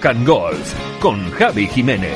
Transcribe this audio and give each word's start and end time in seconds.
Rock 0.00 0.06
and 0.06 0.26
Golf 0.26 0.74
con 0.98 1.30
Javi 1.32 1.66
Jiménez. 1.66 2.14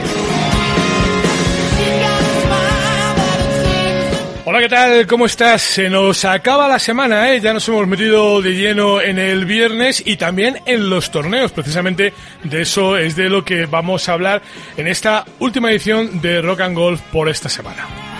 Hola, 4.47 4.61
¿qué 4.61 4.69
tal? 4.71 5.07
¿Cómo 5.07 5.27
estás? 5.27 5.61
Se 5.61 5.91
nos 5.91 6.25
acaba 6.25 6.67
la 6.67 6.79
semana, 6.79 7.31
¿eh? 7.35 7.43
Ya 7.43 7.53
nos 7.53 7.69
hemos 7.69 7.87
metido 7.87 8.41
de 8.41 8.55
lleno 8.55 9.03
en 9.03 9.19
el 9.19 9.45
viernes 9.45 10.03
y 10.07 10.17
también 10.17 10.61
en 10.65 10.89
los 10.89 11.11
torneos. 11.11 11.53
Precisamente 11.53 12.15
de 12.43 12.63
eso 12.63 12.97
es 12.97 13.17
de 13.17 13.29
lo 13.29 13.45
que 13.45 13.67
vamos 13.67 14.09
a 14.09 14.15
hablar 14.15 14.41
en 14.79 14.87
esta 14.87 15.27
última 15.39 15.71
edición 15.71 16.23
de 16.23 16.41
Rock 16.41 16.63
and 16.63 16.77
Golf 16.77 17.03
por 17.13 17.29
esta 17.29 17.51
semana. 17.51 18.14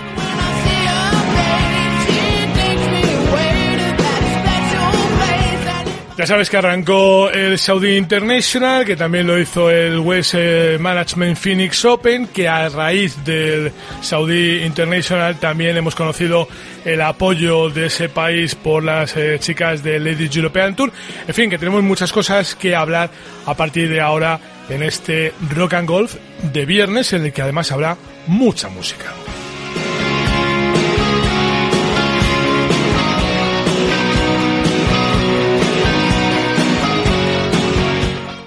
Ya 6.17 6.25
sabes 6.25 6.49
que 6.49 6.55
arrancó 6.55 7.29
el 7.29 7.59
Saudi 7.59 7.97
International, 7.97 8.85
que 8.85 8.95
también 8.95 9.27
lo 9.27 9.37
hizo 9.37 9.69
el 9.69 9.99
West 9.99 10.33
eh, 10.37 10.77
Management 10.79 11.37
Phoenix 11.37 11.83
Open, 11.83 12.27
que 12.27 12.47
a 12.47 12.69
raíz 12.69 13.21
del 13.25 13.73
Saudi 14.01 14.63
International 14.63 15.35
también 15.35 15.75
hemos 15.75 15.93
conocido 15.93 16.47
el 16.85 17.01
apoyo 17.01 17.69
de 17.69 17.87
ese 17.87 18.07
país 18.07 18.55
por 18.55 18.81
las 18.81 19.17
eh, 19.17 19.39
chicas 19.39 19.83
del 19.83 20.05
Ladies 20.05 20.33
European 20.37 20.73
Tour. 20.73 20.89
En 21.27 21.33
fin, 21.33 21.49
que 21.49 21.57
tenemos 21.57 21.83
muchas 21.83 22.13
cosas 22.13 22.55
que 22.55 22.77
hablar 22.77 23.09
a 23.45 23.53
partir 23.53 23.89
de 23.89 23.99
ahora 23.99 24.39
en 24.69 24.83
este 24.83 25.33
Rock 25.53 25.73
and 25.73 25.89
Golf 25.89 26.15
de 26.41 26.65
viernes, 26.65 27.11
en 27.11 27.25
el 27.25 27.33
que 27.33 27.41
además 27.41 27.73
habrá 27.73 27.97
mucha 28.27 28.69
música. 28.69 29.13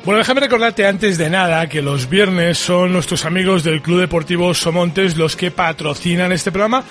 Bueno, 0.08 0.20
déjame 0.20 0.40
recordarte 0.40 0.86
antes 0.86 1.18
de 1.18 1.28
nada 1.28 1.68
que 1.68 1.82
los 1.82 2.08
viernes 2.08 2.56
son 2.56 2.94
nuestros 2.94 3.26
amigos 3.26 3.62
del 3.62 3.82
Club 3.82 4.00
Deportivo 4.00 4.54
Somontes 4.54 5.18
los 5.18 5.36
que 5.36 5.50
patrocinan 5.50 6.32
este 6.32 6.50
programa 6.50 6.82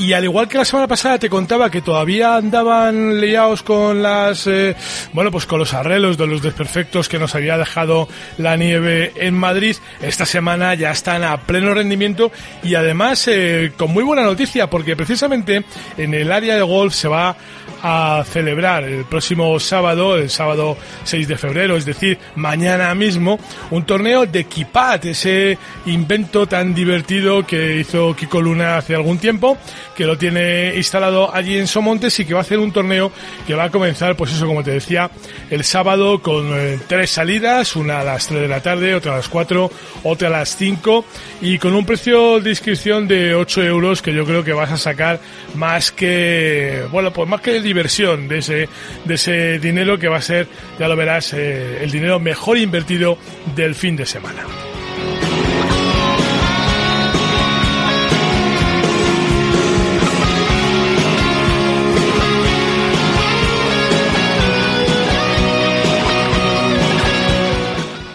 y 0.00 0.14
al 0.14 0.24
igual 0.24 0.48
que 0.48 0.56
la 0.56 0.64
semana 0.64 0.88
pasada 0.88 1.18
te 1.18 1.28
contaba 1.28 1.70
que 1.70 1.82
todavía 1.82 2.36
andaban 2.36 3.20
liados 3.20 3.62
con 3.62 4.02
las, 4.02 4.46
eh, 4.46 4.74
bueno, 5.12 5.30
pues 5.30 5.44
con 5.44 5.58
los 5.58 5.74
arreglos 5.74 6.16
de 6.16 6.26
los 6.26 6.40
desperfectos 6.40 7.06
que 7.06 7.18
nos 7.18 7.34
había 7.34 7.58
dejado 7.58 8.08
la 8.38 8.56
nieve 8.56 9.12
en 9.16 9.34
Madrid, 9.34 9.76
esta 10.00 10.24
semana 10.24 10.74
ya 10.74 10.90
están 10.90 11.22
a 11.22 11.36
pleno 11.42 11.74
rendimiento 11.74 12.32
y 12.62 12.76
además 12.76 13.28
eh, 13.28 13.72
con 13.76 13.92
muy 13.92 14.02
buena 14.02 14.22
noticia 14.22 14.70
porque 14.70 14.96
precisamente 14.96 15.66
en 15.98 16.14
el 16.14 16.32
área 16.32 16.56
de 16.56 16.62
golf 16.62 16.94
se 16.94 17.08
va 17.08 17.36
a 17.82 18.24
celebrar 18.26 18.84
el 18.84 19.04
próximo 19.04 19.58
sábado, 19.60 20.16
el 20.16 20.30
sábado 20.30 20.76
6 21.04 21.28
de 21.28 21.36
febrero, 21.36 21.76
es 21.76 21.84
decir, 21.84 22.18
mañana 22.36 22.94
mismo, 22.94 23.38
un 23.70 23.84
torneo 23.84 24.26
de 24.26 24.44
Kipat, 24.44 25.06
ese 25.06 25.58
invento 25.86 26.46
tan 26.46 26.74
divertido 26.74 27.46
que 27.46 27.76
hizo 27.76 28.14
Kiko 28.14 28.40
Luna 28.40 28.78
hace 28.78 28.94
algún 28.94 29.18
tiempo, 29.18 29.56
que 29.94 30.04
lo 30.04 30.16
tiene 30.16 30.74
instalado 30.76 31.34
allí 31.34 31.58
en 31.58 31.66
Somontes 31.66 32.18
y 32.20 32.24
que 32.24 32.34
va 32.34 32.40
a 32.40 32.42
hacer 32.42 32.58
un 32.58 32.72
torneo 32.72 33.12
que 33.46 33.54
va 33.54 33.64
a 33.64 33.70
comenzar, 33.70 34.16
pues 34.16 34.32
eso, 34.32 34.46
como 34.46 34.62
te 34.62 34.72
decía, 34.72 35.10
el 35.50 35.64
sábado 35.64 36.20
con 36.22 36.48
eh, 36.52 36.78
tres 36.86 37.10
salidas, 37.10 37.76
una 37.76 38.00
a 38.00 38.04
las 38.04 38.26
3 38.26 38.42
de 38.42 38.48
la 38.48 38.62
tarde, 38.62 38.94
otra 38.94 39.12
a 39.12 39.16
las 39.16 39.28
4, 39.28 39.70
otra 40.04 40.28
a 40.28 40.30
las 40.30 40.56
5 40.56 41.04
y 41.42 41.58
con 41.58 41.74
un 41.74 41.84
precio 41.84 42.40
de 42.40 42.50
inscripción 42.50 43.08
de 43.08 43.34
8 43.34 43.62
euros 43.64 44.02
que 44.02 44.14
yo 44.14 44.24
creo 44.24 44.44
que 44.44 44.52
vas 44.52 44.70
a 44.70 44.76
sacar 44.76 45.20
más 45.54 45.92
que, 45.92 46.84
bueno, 46.90 47.12
pues 47.12 47.28
más 47.28 47.40
que 47.40 47.60
diversión 47.60 48.28
de 48.28 48.38
ese, 48.38 48.68
de 49.04 49.14
ese 49.14 49.58
dinero 49.58 49.98
que 49.98 50.08
va 50.08 50.18
a 50.18 50.22
ser, 50.22 50.46
ya 50.78 50.88
lo 50.88 50.96
verás, 50.96 51.32
eh, 51.34 51.82
el 51.82 51.90
dinero 51.90 52.18
mejor 52.18 52.58
invertido 52.58 53.18
del 53.54 53.74
fin 53.74 53.96
de 53.96 54.06
semana. 54.06 54.69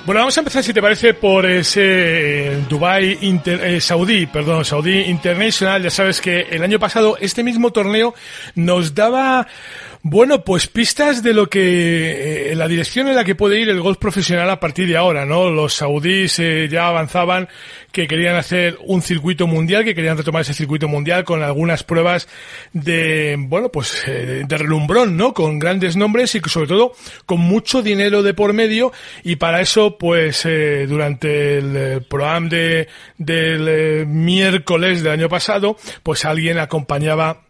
Bueno, 0.06 0.20
vamos 0.20 0.38
a 0.38 0.42
empezar, 0.42 0.64
si 0.64 0.72
te 0.72 0.84
parece, 0.84 1.16
por 1.16 1.48
ese 1.48 1.82
eh, 1.82 2.64
Dubai 2.70 3.18
Inter, 3.22 3.60
eh, 3.66 3.82
Saudí, 3.82 4.28
perdón, 4.28 4.64
Saudí 4.64 5.00
International. 5.00 5.82
Ya 5.82 5.90
sabes 5.90 6.22
que 6.22 6.42
el 6.42 6.62
año 6.62 6.78
pasado 6.78 7.18
este 7.20 7.44
mismo 7.44 7.72
torneo 7.72 8.14
nos 8.54 8.94
daba 8.94 9.48
bueno, 10.08 10.44
pues 10.44 10.68
pistas 10.68 11.24
de 11.24 11.34
lo 11.34 11.50
que, 11.50 12.52
eh, 12.52 12.56
la 12.56 12.68
dirección 12.68 13.08
en 13.08 13.16
la 13.16 13.24
que 13.24 13.34
puede 13.34 13.60
ir 13.60 13.70
el 13.70 13.82
golf 13.82 13.98
profesional 13.98 14.48
a 14.52 14.60
partir 14.60 14.88
de 14.88 14.96
ahora, 14.96 15.26
¿no? 15.26 15.50
Los 15.50 15.74
saudíes 15.74 16.38
eh, 16.38 16.68
ya 16.70 16.90
avanzaban 16.90 17.50
que 17.92 18.06
querían 18.06 18.36
hacer 18.36 18.78
un 18.84 19.02
circuito 19.02 19.48
mundial, 19.48 19.84
que 19.84 19.96
querían 19.96 20.16
retomar 20.16 20.44
ese 20.44 20.54
circuito 20.54 20.88
mundial 20.88 21.24
con 21.24 21.42
algunas 21.42 21.84
pruebas 21.84 22.28
de, 22.72 23.36
bueno, 23.48 23.70
pues 23.70 24.04
eh, 24.06 24.44
de 24.48 24.58
relumbrón, 24.60 25.18
¿no? 25.18 25.34
Con 25.34 25.58
grandes 25.58 25.96
nombres 25.96 26.36
y 26.36 26.40
sobre 26.42 26.68
todo 26.68 26.94
con 27.26 27.40
mucho 27.40 27.82
dinero 27.82 28.22
de 28.22 28.36
por 28.36 28.54
medio 28.54 28.94
y 29.24 29.38
para 29.38 29.60
eso, 29.60 29.98
pues 29.98 30.48
durante 30.88 31.58
el 31.58 32.04
programa 32.04 32.48
de, 32.48 32.88
del 33.18 34.06
miércoles 34.06 35.02
del 35.02 35.14
año 35.14 35.30
pasado, 35.30 35.78
pues 36.04 36.26
alguien 36.26 36.60
acompañaba 36.60 37.45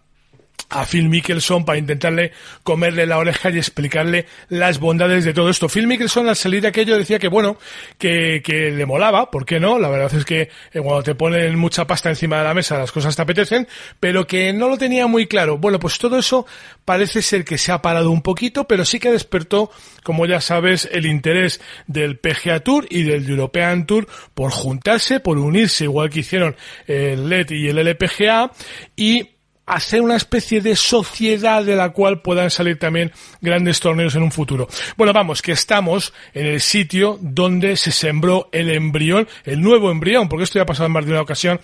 a 0.70 0.86
Phil 0.86 1.10
Mickelson 1.10 1.66
para 1.66 1.78
intentarle 1.78 2.32
comerle 2.64 3.06
la 3.06 3.18
oreja 3.18 3.50
y 3.50 3.58
explicarle 3.58 4.26
las 4.50 4.80
bondades 4.80 5.26
de 5.26 5.34
todo 5.34 5.50
esto. 5.50 5.70
Phil 5.70 5.88
Mickelson 5.88 6.28
al 6.30 6.36
salir 6.36 6.62
de 6.62 6.70
aquello 6.70 6.98
decía 6.98 7.20
que 7.20 7.28
bueno, 7.28 7.58
que, 7.98 8.42
que 8.44 8.72
le 8.72 8.86
molaba, 8.86 9.30
¿por 9.32 9.46
qué 9.46 9.60
no? 9.60 9.80
La 9.80 9.90
verdad 9.90 10.14
es 10.14 10.26
que 10.26 10.42
eh, 10.42 10.50
cuando 10.82 11.04
te 11.04 11.16
ponen 11.16 11.58
mucha 11.58 11.86
pasta 11.86 12.10
encima 12.10 12.38
de 12.38 12.44
la 12.44 12.54
mesa 12.54 12.78
las 12.78 12.92
cosas 12.92 13.16
te 13.16 13.22
apetecen, 13.22 13.68
pero 14.00 14.26
que 14.28 14.54
no 14.54 14.70
lo 14.70 14.78
tenía 14.78 15.08
muy 15.08 15.28
claro. 15.28 15.58
Bueno, 15.58 15.80
pues 15.80 15.98
todo 15.98 16.18
eso 16.18 16.46
parece 16.84 17.22
ser 17.22 17.46
que 17.46 17.58
se 17.58 17.72
ha 17.72 17.82
parado 17.82 18.12
un 18.12 18.22
poquito, 18.22 18.66
pero 18.68 18.86
sí 18.86 19.00
que 19.00 19.12
despertó, 19.12 19.72
como 20.04 20.26
ya 20.26 20.42
sabes, 20.42 20.90
el 20.92 21.06
interés 21.06 21.62
del 21.88 22.18
PGA 22.18 22.60
Tour 22.62 22.88
y 22.90 23.04
del 23.04 23.30
European 23.30 23.86
Tour 23.86 24.08
por 24.34 24.52
juntarse, 24.52 25.20
por 25.20 25.38
unirse, 25.38 25.86
igual 25.86 26.10
que 26.10 26.20
hicieron 26.20 26.56
el 26.88 27.30
LED 27.30 27.52
y 27.52 27.68
el 27.68 27.78
LPGA, 27.78 28.52
y 28.96 29.35
hacer 29.66 30.02
una 30.02 30.16
especie 30.16 30.62
de 30.62 30.76
sociedad 30.76 31.64
de 31.64 31.76
la 31.76 31.90
cual 31.90 32.22
puedan 32.22 32.52
salir 32.52 32.78
también 32.78 33.12
grandes 33.42 33.80
torneos 33.80 34.16
en 34.16 34.24
un 34.24 34.32
futuro. 34.32 34.68
Bueno, 34.98 35.14
vamos, 35.14 35.42
que 35.42 35.54
estamos 35.54 36.14
en 36.34 36.46
el 36.46 36.62
sitio 36.62 37.18
donde 37.22 37.76
se 37.76 37.92
sembró 37.92 38.50
el 38.52 38.70
embrión, 38.70 39.28
el 39.44 39.62
nuevo 39.62 39.92
embrión, 39.92 40.30
porque 40.30 40.44
esto 40.44 40.60
ya 40.60 40.64
ha 40.64 40.68
pasado 40.68 40.88
en 40.88 40.94
más 40.94 41.06
de 41.06 41.12
una 41.12 41.22
ocasión, 41.22 41.60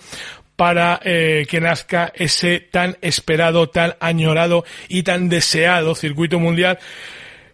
para 0.56 1.00
eh, 1.02 1.46
que 1.48 1.60
nazca 1.60 2.12
ese 2.14 2.60
tan 2.60 2.96
esperado, 3.00 3.68
tan 3.70 3.94
añorado 4.00 4.64
y 4.88 5.02
tan 5.02 5.28
deseado 5.28 5.94
circuito 5.94 6.38
mundial 6.38 6.78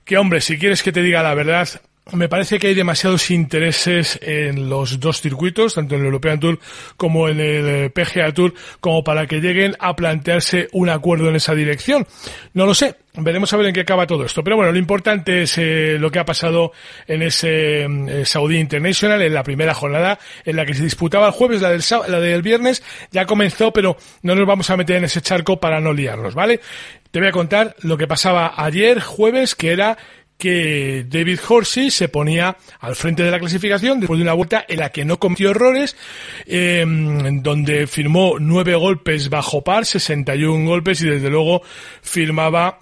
que 0.05 0.17
hombre, 0.17 0.41
si 0.41 0.59
quieres 0.59 0.83
que 0.83 0.91
te 0.91 1.03
diga 1.03 1.23
la 1.23 1.35
verdad, 1.35 1.69
me 2.13 2.29
parece 2.29 2.59
que 2.59 2.69
hay 2.69 2.75
demasiados 2.75 3.31
intereses 3.31 4.19
en 4.23 4.69
los 4.69 4.99
dos 5.01 5.21
circuitos, 5.21 5.75
tanto 5.75 5.95
en 5.95 6.01
el 6.01 6.07
European 6.07 6.41
Tour 6.41 6.59
como 6.97 7.29
en 7.29 7.41
el 7.41 7.69
eh, 7.69 7.91
PGA 7.91 8.33
Tour, 8.33 8.55
como 8.81 9.05
para 9.05 9.27
que 9.27 9.41
lleguen 9.41 9.77
a 9.79 9.95
plantearse 9.95 10.69
un 10.73 10.89
acuerdo 10.89 11.29
en 11.29 11.37
esa 11.37 11.55
dirección. 11.55 12.07
No 12.55 12.67
lo 12.67 12.75
sé, 12.75 12.97
veremos 13.15 13.53
a 13.53 13.57
ver 13.57 13.67
en 13.67 13.75
qué 13.75 13.81
acaba 13.81 14.07
todo 14.07 14.25
esto. 14.25 14.43
Pero 14.43 14.57
bueno, 14.57 14.73
lo 14.73 14.79
importante 14.79 15.43
es 15.43 15.59
eh, 15.59 15.97
lo 15.99 16.11
que 16.11 16.19
ha 16.19 16.25
pasado 16.25 16.73
en 17.07 17.23
ese 17.23 17.85
eh, 17.85 18.25
Saudi 18.25 18.59
International, 18.59 19.21
en 19.21 19.35
la 19.35 19.43
primera 19.43 19.75
jornada, 19.75 20.19
en 20.45 20.57
la 20.57 20.65
que 20.65 20.75
se 20.75 20.83
disputaba 20.83 21.27
el 21.27 21.33
jueves, 21.33 21.61
la 21.61 21.71
del, 21.71 21.83
la 22.09 22.21
del 22.21 22.43
viernes, 22.43 22.83
ya 23.11 23.27
comenzó, 23.27 23.73
pero 23.73 23.97
no 24.23 24.35
nos 24.35 24.47
vamos 24.47 24.71
a 24.71 24.77
meter 24.77 24.97
en 24.97 25.05
ese 25.05 25.21
charco 25.21 25.61
para 25.61 25.81
no 25.81 25.93
liarnos, 25.93 26.35
¿vale? 26.35 26.61
Te 27.11 27.21
voy 27.21 27.29
a 27.29 27.33
contar 27.33 27.75
lo 27.81 27.97
que 27.97 28.07
pasaba 28.07 28.53
ayer, 28.57 29.01
jueves, 29.01 29.55
que 29.55 29.73
era 29.73 29.97
que 30.39 31.05
David 31.09 31.41
Horsey 31.47 31.91
se 31.91 32.09
ponía 32.09 32.57
al 32.81 32.95
frente 32.95 33.25
de 33.25 33.31
la 33.31 33.41
clasificación 33.41 34.01
después 34.01 34.19
de 34.19 34.23
una 34.23 34.35
vuelta 34.35 34.65
en 34.69 34.79
la 34.79 34.91
que 34.91 35.05
no 35.05 35.19
cometió 35.19 35.51
errores, 35.51 35.97
eh, 36.47 36.85
donde 36.87 37.87
firmó 37.87 38.37
nueve 38.39 38.75
golpes 38.77 39.29
bajo 39.29 39.63
par, 39.63 39.85
61 39.85 40.67
golpes 40.67 41.03
y 41.03 41.09
desde 41.09 41.29
luego 41.29 41.63
firmaba 42.01 42.79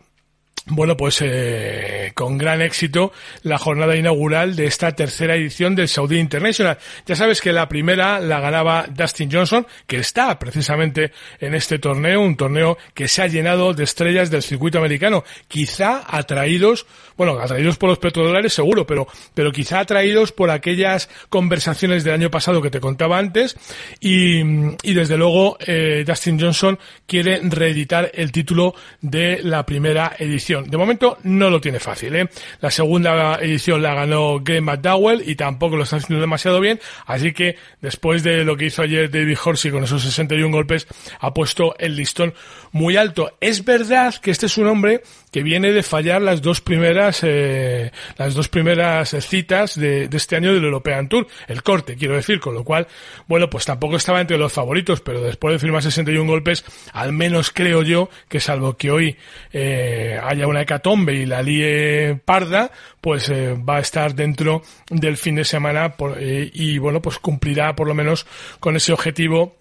bueno, 0.68 0.96
pues 0.96 1.22
eh, 1.22 2.10
con 2.16 2.38
gran 2.38 2.60
éxito 2.60 3.12
la 3.42 3.56
jornada 3.56 3.94
inaugural 3.94 4.56
de 4.56 4.66
esta 4.66 4.90
tercera 4.96 5.36
edición 5.36 5.76
del 5.76 5.86
Saudi 5.86 6.18
International. 6.18 6.76
Ya 7.06 7.14
sabes 7.14 7.40
que 7.40 7.52
la 7.52 7.68
primera 7.68 8.18
la 8.18 8.40
ganaba 8.40 8.86
Dustin 8.88 9.30
Johnson, 9.30 9.64
que 9.86 9.98
está 9.98 10.36
precisamente 10.40 11.12
en 11.38 11.54
este 11.54 11.78
torneo, 11.78 12.20
un 12.20 12.36
torneo 12.36 12.78
que 12.94 13.06
se 13.06 13.22
ha 13.22 13.28
llenado 13.28 13.74
de 13.74 13.84
estrellas 13.84 14.28
del 14.28 14.42
circuito 14.42 14.78
americano, 14.78 15.22
quizá 15.46 16.02
atraídos, 16.04 16.86
bueno, 17.16 17.38
atraídos 17.38 17.76
por 17.76 17.88
los 17.88 17.98
petrodólares 17.98 18.52
seguro, 18.52 18.86
pero, 18.86 19.06
pero 19.34 19.52
quizá 19.52 19.80
atraídos 19.80 20.32
por 20.32 20.50
aquellas 20.50 21.08
conversaciones 21.28 22.04
del 22.04 22.14
año 22.14 22.30
pasado 22.30 22.62
que 22.62 22.70
te 22.70 22.80
contaba 22.80 23.18
antes 23.18 23.56
y, 24.00 24.40
y 24.82 24.94
desde 24.94 25.16
luego 25.16 25.56
eh, 25.66 26.04
Dustin 26.06 26.40
Johnson 26.40 26.78
quiere 27.06 27.40
reeditar 27.42 28.10
el 28.14 28.32
título 28.32 28.74
de 29.00 29.40
la 29.42 29.64
primera 29.64 30.14
edición. 30.18 30.68
De 30.68 30.76
momento 30.76 31.18
no 31.22 31.50
lo 31.50 31.60
tiene 31.60 31.80
fácil, 31.80 32.14
¿eh? 32.16 32.28
La 32.60 32.70
segunda 32.70 33.36
edición 33.36 33.82
la 33.82 33.94
ganó 33.94 34.40
Glenn 34.40 34.64
McDowell 34.64 35.28
y 35.28 35.36
tampoco 35.36 35.76
lo 35.76 35.84
está 35.84 35.96
haciendo 35.96 36.20
demasiado 36.20 36.60
bien, 36.60 36.80
así 37.06 37.32
que 37.32 37.56
después 37.80 38.22
de 38.22 38.44
lo 38.44 38.56
que 38.56 38.66
hizo 38.66 38.82
ayer 38.82 39.10
David 39.10 39.38
Horsey 39.42 39.70
con 39.70 39.84
esos 39.84 40.02
61 40.02 40.54
golpes, 40.54 40.86
ha 41.20 41.32
puesto 41.32 41.76
el 41.78 41.96
listón 41.96 42.34
muy 42.72 42.96
alto. 42.96 43.36
Es 43.40 43.64
verdad 43.64 44.14
que 44.16 44.30
este 44.30 44.46
es 44.46 44.58
un 44.58 44.66
hombre 44.66 45.02
que 45.36 45.42
viene 45.42 45.70
de 45.70 45.82
fallar 45.82 46.22
las 46.22 46.40
dos 46.40 46.62
primeras 46.62 47.20
eh, 47.22 47.92
las 48.16 48.32
dos 48.32 48.48
primeras 48.48 49.10
citas 49.20 49.78
de, 49.78 50.08
de, 50.08 50.16
este 50.16 50.34
año 50.34 50.54
del 50.54 50.64
European 50.64 51.10
Tour, 51.10 51.26
el 51.46 51.62
corte, 51.62 51.94
quiero 51.94 52.16
decir, 52.16 52.40
con 52.40 52.54
lo 52.54 52.64
cual, 52.64 52.86
bueno, 53.26 53.50
pues 53.50 53.66
tampoco 53.66 53.96
estaba 53.96 54.22
entre 54.22 54.38
los 54.38 54.54
favoritos, 54.54 55.02
pero 55.02 55.20
después 55.20 55.52
de 55.52 55.58
firmar 55.58 55.82
61 55.82 56.26
golpes, 56.26 56.64
al 56.94 57.12
menos 57.12 57.50
creo 57.50 57.82
yo 57.82 58.08
que 58.30 58.40
salvo 58.40 58.78
que 58.78 58.90
hoy 58.90 59.18
eh, 59.52 60.18
haya 60.24 60.46
una 60.46 60.62
hecatombe 60.62 61.12
y 61.12 61.26
la 61.26 61.42
líe 61.42 62.18
parda, 62.24 62.70
pues 63.02 63.28
eh, 63.28 63.52
va 63.56 63.76
a 63.76 63.80
estar 63.80 64.14
dentro 64.14 64.62
del 64.88 65.18
fin 65.18 65.34
de 65.34 65.44
semana 65.44 65.98
por, 65.98 66.16
eh, 66.18 66.50
y 66.50 66.78
bueno, 66.78 67.02
pues 67.02 67.18
cumplirá 67.18 67.76
por 67.76 67.88
lo 67.88 67.94
menos 67.94 68.26
con 68.58 68.74
ese 68.74 68.94
objetivo 68.94 69.54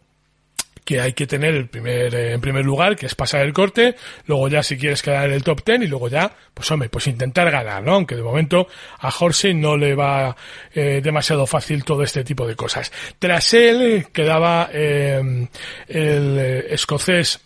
que 0.86 1.02
hay 1.02 1.14
que 1.14 1.26
tener 1.26 1.56
el 1.56 1.68
primer, 1.68 2.14
eh, 2.14 2.34
en 2.34 2.42
primer 2.42 2.64
lugar, 2.64 2.96
que 2.96 3.08
es 3.08 3.16
pasar 3.16 3.42
el 3.42 3.54
corte, 3.54 3.96
luego 4.28 4.48
ya 4.48 4.62
si 4.64 4.78
quieres 4.78 5.02
quedar 5.02 5.26
en 5.26 5.34
el 5.34 5.44
top 5.44 5.64
ten 5.64 5.84
y 5.84 5.88
luego 5.88 6.08
ya, 6.08 6.32
pues 6.54 6.70
hombre, 6.72 6.90
pues 6.90 7.08
intentar 7.08 7.50
ganar, 7.52 7.84
¿no? 7.84 7.96
Aunque 7.96 8.16
de 8.16 8.22
momento 8.22 8.68
a 9.00 9.10
Horsey 9.10 9.56
no 9.56 9.76
le 9.76 9.96
va 9.96 10.38
eh, 10.74 11.02
demasiado 11.04 11.48
fácil 11.48 11.84
todo 11.84 12.04
este 12.04 12.24
tipo 12.24 12.48
de 12.48 12.56
cosas. 12.56 12.92
Tras 13.18 13.54
él 13.56 14.08
quedaba 14.14 14.70
eh, 14.72 15.48
el 15.88 16.40
escocés 16.70 17.42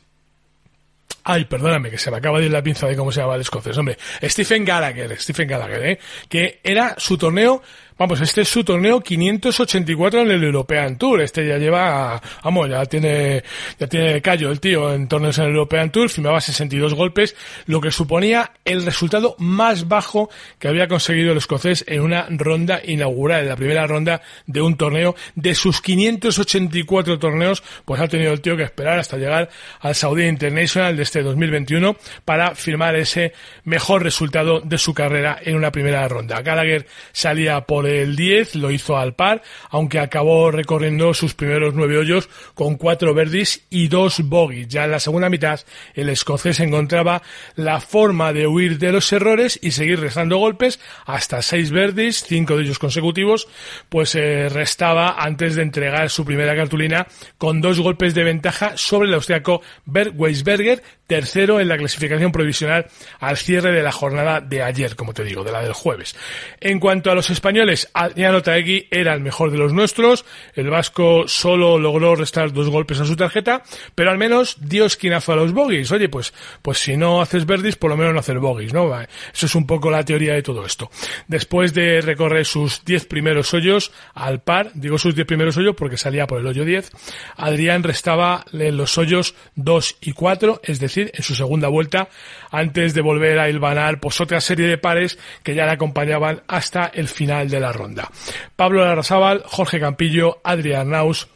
Ay, 1.31 1.45
perdóname, 1.45 1.91
que 1.91 1.97
se 1.97 2.09
me 2.09 2.17
acaba 2.17 2.39
de 2.39 2.45
ir 2.45 2.51
la 2.51 2.63
pinza 2.63 2.87
de 2.87 2.95
cómo 2.95 3.11
se 3.11 3.21
llama 3.21 3.35
el 3.35 3.41
escocés. 3.41 3.77
Hombre, 3.77 3.97
Stephen 4.23 4.65
Gallagher, 4.65 5.15
Stephen 5.19 5.47
Gallagher, 5.47 5.85
¿eh? 5.85 5.99
Que 6.27 6.59
era 6.63 6.95
su 6.97 7.17
torneo 7.17 7.61
Vamos, 7.99 8.21
este 8.21 8.41
es 8.43 8.47
su 8.47 8.63
torneo 8.63 9.01
584 9.01 10.21
en 10.21 10.31
el 10.31 10.41
European 10.41 10.97
Tour. 10.97 11.19
Este 11.19 11.45
ya 11.45 11.57
lleva, 11.57 12.21
vamos, 12.41 12.69
ya 12.69 12.85
tiene, 12.85 13.43
ya 13.77 13.87
tiene 13.87 14.21
callo 14.21 14.51
el 14.51 14.61
tío 14.61 14.93
en 14.93 15.09
torneos 15.09 15.37
en 15.37 15.43
el 15.43 15.49
European 15.49 15.91
Tour. 15.91 16.09
Firmaba 16.09 16.39
62 16.39 16.93
golpes, 16.93 17.35
lo 17.65 17.81
que 17.81 17.91
suponía 17.91 18.53
el 18.63 18.85
resultado 18.85 19.35
más 19.37 19.89
bajo 19.89 20.29
que 20.59 20.69
había 20.69 20.87
conseguido 20.87 21.33
el 21.33 21.39
escocés 21.39 21.83
en 21.89 21.99
una 21.99 22.25
ronda 22.29 22.79
inaugural, 22.81 23.41
en 23.41 23.49
la 23.49 23.57
primera 23.57 23.85
ronda 23.85 24.21
de 24.47 24.61
un 24.61 24.77
torneo. 24.77 25.17
De 25.35 25.53
sus 25.53 25.81
584 25.81 27.19
torneos, 27.19 27.61
pues 27.83 27.99
ha 27.99 28.07
tenido 28.07 28.31
el 28.31 28.39
tío 28.39 28.55
que 28.55 28.63
esperar 28.63 28.97
hasta 28.97 29.17
llegar 29.17 29.49
al 29.81 29.93
Saudi 29.93 30.23
International 30.23 30.95
de 30.95 31.03
este 31.03 31.21
2021 31.21 31.97
para 32.23 32.55
firmar 32.55 32.95
ese 32.95 33.33
mejor 33.65 34.03
resultado 34.03 34.61
de 34.61 34.77
su 34.77 34.93
carrera 34.93 35.37
en 35.43 35.57
una 35.57 35.69
primera 35.69 36.07
ronda. 36.07 36.41
Gallagher 36.41 36.87
salía 37.11 37.59
por 37.59 37.88
el 37.89 38.15
10, 38.15 38.55
lo 38.55 38.71
hizo 38.71 38.97
al 38.97 39.13
par, 39.13 39.41
aunque 39.69 39.99
acabó 39.99 40.51
recorriendo 40.51 41.13
sus 41.13 41.33
primeros 41.33 41.73
nueve 41.73 41.97
hoyos 41.97 42.29
con 42.53 42.75
cuatro 42.75 43.13
verdis 43.13 43.65
y 43.69 43.87
dos 43.87 44.21
bogies. 44.21 44.67
Ya 44.67 44.85
en 44.85 44.91
la 44.91 44.99
segunda 44.99 45.29
mitad, 45.29 45.59
el 45.93 46.09
escocés 46.09 46.59
encontraba 46.59 47.21
la 47.55 47.81
forma 47.81 48.33
de 48.33 48.47
huir 48.47 48.77
de 48.77 48.91
los 48.91 49.11
errores 49.11 49.59
y 49.61 49.71
seguir 49.71 49.99
restando 49.99 50.37
golpes 50.37 50.79
hasta 51.05 51.41
seis 51.41 51.71
verdis, 51.71 52.23
cinco 52.23 52.57
de 52.57 52.63
ellos 52.63 52.79
consecutivos, 52.79 53.47
pues 53.89 54.15
eh, 54.15 54.49
restaba 54.49 55.15
antes 55.21 55.55
de 55.55 55.63
entregar 55.63 56.09
su 56.09 56.25
primera 56.25 56.55
cartulina 56.55 57.07
con 57.37 57.61
dos 57.61 57.79
golpes 57.79 58.13
de 58.13 58.23
ventaja 58.23 58.77
sobre 58.77 59.07
el 59.07 59.13
austriaco 59.13 59.61
Bert 59.85 60.13
Weisberger, 60.15 60.81
tercero 61.07 61.59
en 61.59 61.67
la 61.67 61.77
clasificación 61.77 62.31
provisional 62.31 62.87
al 63.19 63.37
cierre 63.37 63.71
de 63.71 63.81
la 63.81 63.91
jornada 63.91 64.41
de 64.41 64.61
ayer, 64.61 64.95
como 64.95 65.13
te 65.13 65.23
digo, 65.23 65.43
de 65.43 65.51
la 65.51 65.61
del 65.61 65.73
jueves. 65.73 66.15
En 66.59 66.79
cuanto 66.79 67.11
a 67.11 67.15
los 67.15 67.29
españoles, 67.29 67.78
Adriano 67.93 68.41
Taegui 68.41 68.87
era 68.91 69.13
el 69.13 69.21
mejor 69.21 69.51
de 69.51 69.57
los 69.57 69.73
nuestros, 69.73 70.25
el 70.53 70.69
vasco 70.69 71.27
solo 71.27 71.77
logró 71.77 72.15
restar 72.15 72.51
dos 72.51 72.69
golpes 72.69 72.99
a 72.99 73.05
su 73.05 73.15
tarjeta, 73.15 73.63
pero 73.95 74.11
al 74.11 74.17
menos 74.17 74.57
dio 74.59 74.85
esquinazo 74.85 75.33
a 75.33 75.35
los 75.35 75.53
bogies. 75.53 75.91
Oye, 75.91 76.09
pues, 76.09 76.33
pues 76.61 76.79
si 76.79 76.97
no 76.97 77.21
haces 77.21 77.45
verdis, 77.45 77.75
por 77.75 77.89
lo 77.89 77.97
menos 77.97 78.13
no 78.13 78.19
hacer 78.19 78.39
bogies, 78.39 78.73
¿no? 78.73 78.99
Eso 79.01 79.45
es 79.45 79.55
un 79.55 79.65
poco 79.65 79.91
la 79.91 80.03
teoría 80.03 80.33
de 80.33 80.43
todo 80.43 80.65
esto. 80.65 80.89
Después 81.27 81.73
de 81.73 82.01
recorrer 82.01 82.45
sus 82.45 82.83
diez 82.83 83.05
primeros 83.05 83.53
hoyos 83.53 83.91
al 84.13 84.41
par, 84.41 84.71
digo 84.73 84.97
sus 84.97 85.15
diez 85.15 85.27
primeros 85.27 85.57
hoyos 85.57 85.75
porque 85.75 85.97
salía 85.97 86.27
por 86.27 86.39
el 86.39 86.47
hoyo 86.47 86.65
10, 86.65 86.91
Adrián 87.37 87.83
restaba 87.83 88.45
en 88.51 88.77
los 88.77 88.97
hoyos 88.97 89.35
2 89.55 89.97
y 90.01 90.13
4, 90.13 90.61
es 90.63 90.79
decir, 90.79 91.11
en 91.13 91.23
su 91.23 91.35
segunda 91.35 91.67
vuelta, 91.67 92.09
antes 92.51 92.93
de 92.93 93.01
volver 93.01 93.39
a 93.39 93.49
hilvanar 93.49 93.99
pues 93.99 94.19
otra 94.21 94.41
serie 94.41 94.67
de 94.67 94.77
pares 94.77 95.17
que 95.43 95.55
ya 95.55 95.65
le 95.65 95.71
acompañaban 95.71 96.41
hasta 96.47 96.85
el 96.93 97.07
final 97.07 97.49
de 97.49 97.59
la 97.59 97.68
ronda. 97.71 98.09
Pablo 98.55 98.83
Larrazábal, 98.85 99.43
Jorge 99.45 99.79
Campillo, 99.79 100.39
Adrián 100.43 100.89
Naus, 100.89 101.27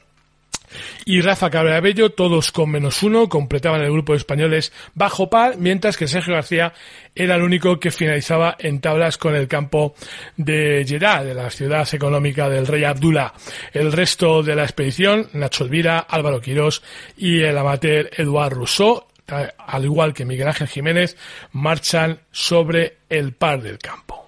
y 1.06 1.22
Rafa 1.22 1.50
Cabrera 1.50 1.84
todos 2.16 2.52
con 2.52 2.72
menos 2.72 3.04
uno, 3.04 3.30
completaban 3.30 3.82
el 3.82 3.92
grupo 3.92 4.14
de 4.14 4.18
españoles 4.18 4.72
bajo 4.94 5.30
par, 5.30 5.58
mientras 5.58 5.98
que 5.98 6.08
Sergio 6.08 6.34
García 6.34 6.74
era 7.16 7.36
el 7.36 7.44
único 7.44 7.80
que 7.80 7.92
finalizaba 7.92 8.56
en 8.60 8.80
tablas 8.80 9.18
con 9.18 9.36
el 9.36 9.48
campo 9.48 9.96
de 10.38 10.86
Jeddah, 10.88 11.24
de 11.24 11.34
la 11.34 11.50
ciudad 11.50 11.88
económica 11.94 12.50
del 12.50 12.68
rey 12.68 12.84
Abdullah. 12.84 13.34
El 13.72 13.92
resto 13.92 14.44
de 14.44 14.56
la 14.56 14.64
expedición, 14.64 15.30
Nacho 15.34 15.64
Elvira, 15.64 16.00
Álvaro 16.00 16.42
Quirós 16.42 16.82
y 17.18 17.42
el 17.42 17.58
amateur 17.58 18.10
Eduard 18.16 18.54
Rousseau, 18.54 19.06
al 19.28 19.86
igual 19.86 20.14
que 20.14 20.26
Miguel 20.26 20.48
Ángel 20.48 20.68
Jiménez, 20.68 21.18
marchan 21.52 22.20
sobre 22.32 22.98
el 23.10 23.34
par 23.34 23.62
del 23.62 23.78
campo. 23.78 24.23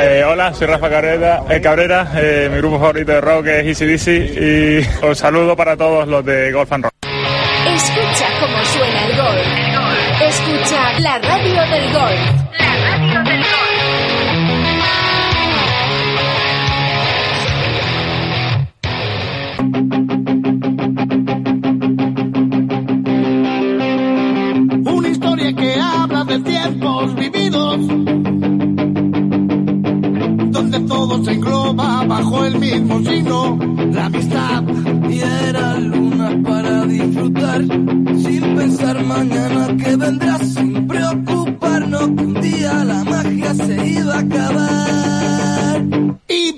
Eh, 0.00 0.24
hola, 0.24 0.54
soy 0.54 0.66
Rafa 0.68 0.88
Cabrera, 0.88 1.42
eh, 1.48 1.60
Cabrera 1.60 2.08
eh, 2.14 2.48
mi 2.50 2.58
grupo 2.58 2.78
favorito 2.78 3.12
de 3.12 3.20
rock 3.20 3.46
es 3.46 3.80
Easy 3.80 4.12
y 4.12 5.04
os 5.04 5.18
saludo 5.18 5.56
para 5.56 5.76
todos 5.76 6.06
los 6.06 6.24
de 6.24 6.52
Golf 6.52 6.72
and 6.72 6.84
Rock. 6.84 6.92
Escucha 7.02 8.26
cómo 8.40 8.64
suena 8.64 9.06
el 9.06 9.16
golf. 9.16 10.22
Escucha 10.22 11.00
la 11.00 11.18
radio 11.18 11.62
del 11.70 11.92
golf. 11.92 12.20
La 12.58 12.90
radio 12.90 13.22
del 13.24 13.48
de 26.28 26.38
tiempos 26.40 27.14
vividos, 27.14 27.78
donde 30.78 30.88
todo 30.88 31.24
se 31.24 31.32
engloba 31.32 32.04
bajo 32.04 32.44
el 32.44 32.58
mismo 32.58 33.00
signo, 33.00 33.58
la 33.92 34.06
amistad. 34.06 34.62
Y 35.08 35.18
era 35.20 35.78
luna 35.78 36.40
para 36.44 36.84
disfrutar, 36.86 37.62
sin 37.62 38.54
pensar 38.56 39.04
mañana 39.04 39.76
que 39.76 39.96
vendrá, 39.96 40.38
sin 40.38 40.86
preocuparnos 40.86 42.02
que 42.02 42.22
un 42.24 42.34
día 42.40 42.84
la 42.84 43.04
magia 43.04 43.54
se 43.54 43.88
iba 43.88 44.14
a 44.14 44.20
acabar. 44.20 45.84
Y 46.28 46.52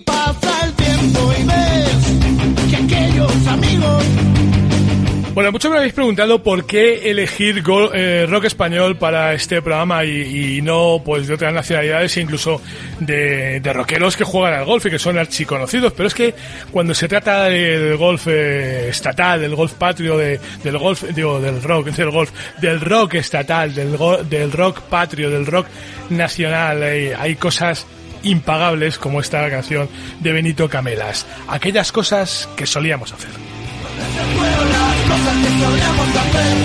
bueno, 5.41 5.53
muchos 5.53 5.71
me 5.71 5.79
habéis 5.79 5.95
preguntado 5.95 6.43
por 6.43 6.67
qué 6.67 7.11
elegir 7.11 7.65
eh, 7.95 8.27
rock 8.29 8.45
español 8.45 8.99
para 8.99 9.33
este 9.33 9.63
programa 9.63 10.05
y, 10.05 10.61
no 10.61 11.01
pues 11.03 11.29
de 11.29 11.33
otras 11.33 11.55
nacionalidades 11.55 12.15
e 12.15 12.21
incluso 12.21 12.61
de, 12.99 13.59
rockeros 13.73 14.19
que 14.19 14.25
juegan 14.25 14.53
al 14.53 14.67
golf 14.67 14.85
y 14.85 14.91
que 14.91 14.99
son 14.99 15.17
archiconocidos. 15.17 15.95
Pero 15.95 16.09
es 16.09 16.15
que 16.15 16.35
cuando 16.71 16.93
se 16.93 17.09
trata 17.09 17.45
del 17.45 17.97
golf 17.97 18.27
eh, 18.29 18.91
estatal, 18.91 19.41
del 19.41 19.55
golf 19.55 19.73
patrio, 19.73 20.19
de, 20.19 20.39
del 20.63 20.77
golf, 20.77 21.05
digo, 21.05 21.41
del 21.41 21.63
rock, 21.63 21.87
del 21.87 22.11
golf, 22.11 22.33
del 22.61 22.79
rock 22.79 23.15
estatal, 23.15 23.75
del, 23.75 23.97
del 24.29 24.53
rock 24.53 24.83
patrio, 24.83 25.31
del 25.31 25.47
rock 25.47 25.69
nacional, 26.11 26.83
eh, 26.83 27.15
hay 27.19 27.37
cosas 27.37 27.87
impagables 28.25 28.99
como 28.99 29.23
esta 29.23 29.49
canción 29.49 29.89
de 30.21 30.33
Benito 30.33 30.69
Camelas. 30.69 31.27
Aquellas 31.49 31.93
cosas 31.93 32.47
que 32.57 32.67
solíamos 32.67 33.11
hacer 33.15 33.31
cosas 35.11 35.37
que 35.43 35.51
solíamos 35.61 36.09
hacer. 36.23 36.57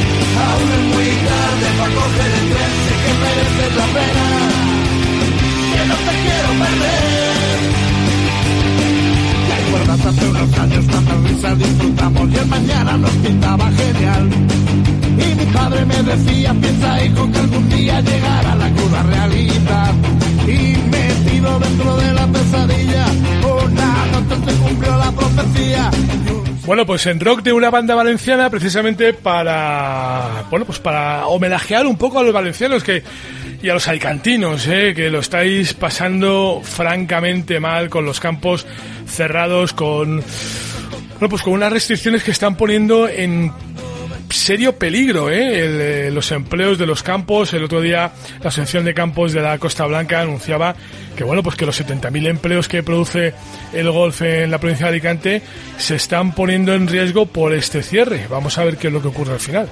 Aún 0.45 0.69
es 0.77 0.83
muy 0.93 1.09
tarde 1.27 1.67
para 1.77 1.91
coger 1.97 2.31
el 2.39 2.45
tren, 2.51 2.73
sé 2.85 2.93
que 3.03 3.13
mereces 3.23 3.73
la 3.79 3.87
pena. 3.95 4.27
Que 5.73 5.81
no 5.89 5.95
te 6.05 6.13
quiero 6.23 6.49
perder. 6.61 7.59
¿Te 9.47 9.53
acuerdas 9.61 10.01
hace 10.09 10.25
unos 10.33 10.59
años 10.63 10.85
cuántas 10.91 11.19
risas 11.27 11.57
disfrutamos 11.59 12.25
y 12.31 12.35
el 12.35 12.47
mañana 12.47 12.97
nos 12.97 13.15
pintaba 13.23 13.65
genial? 13.71 14.23
Y 15.25 15.27
mi 15.39 15.45
padre 15.45 15.85
me 15.85 15.99
decía, 16.03 16.53
piensa 16.53 17.05
hijo 17.05 17.31
que 17.31 17.39
algún 17.39 17.69
día 17.69 18.01
llegará 18.01 18.55
la 18.55 18.69
cruda 18.75 19.03
realidad. 19.03 19.93
Y 20.47 20.77
metido 20.95 21.59
dentro 21.59 21.97
de 21.97 22.13
la 22.13 22.27
pesadilla, 22.27 23.05
una 23.63 23.89
noche 24.13 24.35
se 24.45 24.53
cumplió 24.59 24.97
la 24.97 25.11
profecía. 25.11 25.89
Bueno, 26.65 26.83
pues 26.87 27.05
en 27.05 27.19
rock 27.19 27.43
de 27.43 27.53
una 27.53 27.69
banda 27.69 27.93
valenciana 27.93 28.49
precisamente 28.49 29.13
para, 29.13 30.45
bueno, 30.49 30.65
pues 30.65 30.79
para 30.79 31.27
homenajear 31.27 31.85
un 31.85 31.95
poco 31.95 32.17
a 32.17 32.23
los 32.23 32.33
valencianos 32.33 32.83
que 32.83 33.03
y 33.61 33.69
a 33.69 33.73
los 33.75 33.87
alicantinos, 33.87 34.67
eh, 34.67 34.93
que 34.95 35.11
lo 35.11 35.19
estáis 35.19 35.75
pasando 35.75 36.61
francamente 36.63 37.59
mal 37.59 37.89
con 37.89 38.03
los 38.05 38.19
campos 38.19 38.65
cerrados, 39.07 39.73
con, 39.73 40.23
bueno, 41.13 41.29
pues 41.29 41.43
con 41.43 41.53
unas 41.53 41.71
restricciones 41.71 42.23
que 42.23 42.31
están 42.31 42.57
poniendo 42.57 43.07
en 43.07 43.51
serio 44.35 44.77
peligro 44.77 45.29
¿eh? 45.29 46.11
los 46.11 46.31
empleos 46.31 46.77
de 46.77 46.85
los 46.85 47.03
campos. 47.03 47.53
El 47.53 47.63
otro 47.63 47.81
día 47.81 48.11
la 48.41 48.49
Asociación 48.49 48.85
de 48.85 48.93
Campos 48.93 49.33
de 49.33 49.41
la 49.41 49.57
Costa 49.57 49.85
Blanca 49.85 50.21
anunciaba 50.21 50.75
que 51.15 51.23
bueno 51.23 51.41
pues 51.41 51.55
que 51.55 51.65
los 51.65 51.79
70.000 51.79 52.27
empleos 52.27 52.67
que 52.67 52.83
produce 52.83 53.33
el 53.73 53.89
golf 53.91 54.21
en 54.21 54.51
la 54.51 54.59
provincia 54.59 54.85
de 54.87 54.91
Alicante 54.91 55.41
se 55.77 55.95
están 55.95 56.33
poniendo 56.33 56.73
en 56.73 56.87
riesgo 56.87 57.25
por 57.25 57.53
este 57.53 57.81
cierre. 57.81 58.27
Vamos 58.29 58.57
a 58.57 58.63
ver 58.63 58.77
qué 58.77 58.87
es 58.87 58.93
lo 58.93 59.01
que 59.01 59.07
ocurre 59.07 59.33
al 59.33 59.39
final. 59.39 59.69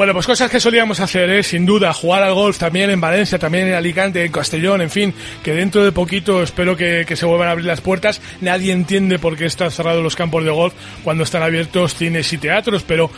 Bueno, 0.00 0.14
pues 0.14 0.24
cosas 0.24 0.50
que 0.50 0.60
solíamos 0.60 0.98
hacer, 1.00 1.28
¿eh? 1.28 1.42
sin 1.42 1.66
duda, 1.66 1.92
jugar 1.92 2.22
al 2.22 2.32
golf 2.32 2.56
también 2.56 2.88
en 2.88 3.02
Valencia, 3.02 3.38
también 3.38 3.68
en 3.68 3.74
Alicante, 3.74 4.24
en 4.24 4.32
Castellón, 4.32 4.80
en 4.80 4.88
fin, 4.88 5.12
que 5.42 5.52
dentro 5.52 5.84
de 5.84 5.92
poquito 5.92 6.42
espero 6.42 6.74
que, 6.74 7.04
se 7.14 7.26
vuelvan 7.26 7.48
a 7.48 7.50
abrir 7.50 7.66
las 7.66 7.82
puertas. 7.82 8.22
Nadie 8.40 8.72
entiende 8.72 9.18
por 9.18 9.36
qué 9.36 9.44
están 9.44 9.70
cerrados 9.70 10.02
los 10.02 10.16
campos 10.16 10.42
de 10.42 10.48
golf 10.48 10.72
cuando 11.04 11.24
están 11.24 11.42
abiertos 11.42 11.96
cines 11.96 12.32
y 12.32 12.38
teatros, 12.38 12.82
pero 12.82 13.10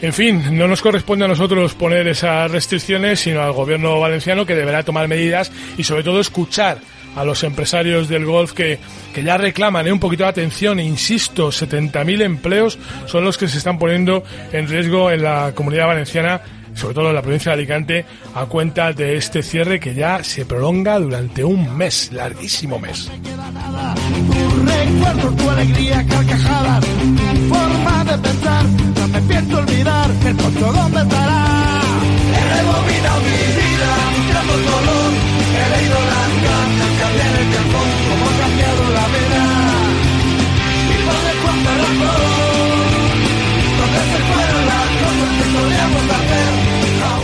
en 0.00 0.12
fin, 0.12 0.56
no 0.56 0.68
nos 0.68 0.80
corresponde 0.80 1.24
a 1.24 1.28
nosotros 1.28 1.74
poner 1.74 2.06
esas 2.06 2.48
restricciones, 2.52 3.18
sino 3.18 3.42
al 3.42 3.50
gobierno 3.50 3.98
valenciano 3.98 4.46
que 4.46 4.54
deberá 4.54 4.84
tomar 4.84 5.08
medidas 5.08 5.50
y 5.76 5.82
sobre 5.82 6.04
todo 6.04 6.20
escuchar 6.20 6.78
a 7.16 7.24
los 7.24 7.44
empresarios 7.44 8.08
del 8.08 8.24
golf 8.24 8.52
que, 8.52 8.78
que 9.14 9.22
ya 9.22 9.36
reclaman 9.36 9.86
¿eh? 9.86 9.92
un 9.92 10.00
poquito 10.00 10.24
de 10.24 10.30
atención. 10.30 10.80
Insisto, 10.80 11.48
70.000 11.48 12.22
empleos 12.22 12.78
son 13.06 13.24
los 13.24 13.38
que 13.38 13.48
se 13.48 13.58
están 13.58 13.78
poniendo 13.78 14.24
en 14.52 14.68
riesgo 14.68 15.10
en 15.10 15.22
la 15.22 15.52
comunidad 15.54 15.86
valenciana 15.86 16.40
sobre 16.74 16.94
todo 16.94 17.10
en 17.10 17.14
la 17.14 17.22
provincia 17.22 17.50
de 17.50 17.54
Alicante, 17.54 18.06
a 18.34 18.46
cuenta 18.46 18.92
de 18.92 19.16
este 19.16 19.42
cierre 19.42 19.78
que 19.78 19.94
ya 19.94 20.24
se 20.24 20.46
prolonga 20.46 20.98
durante 20.98 21.44
un 21.44 21.76
mes, 21.76 22.10
larguísimo 22.12 22.78
mes. 22.78 23.10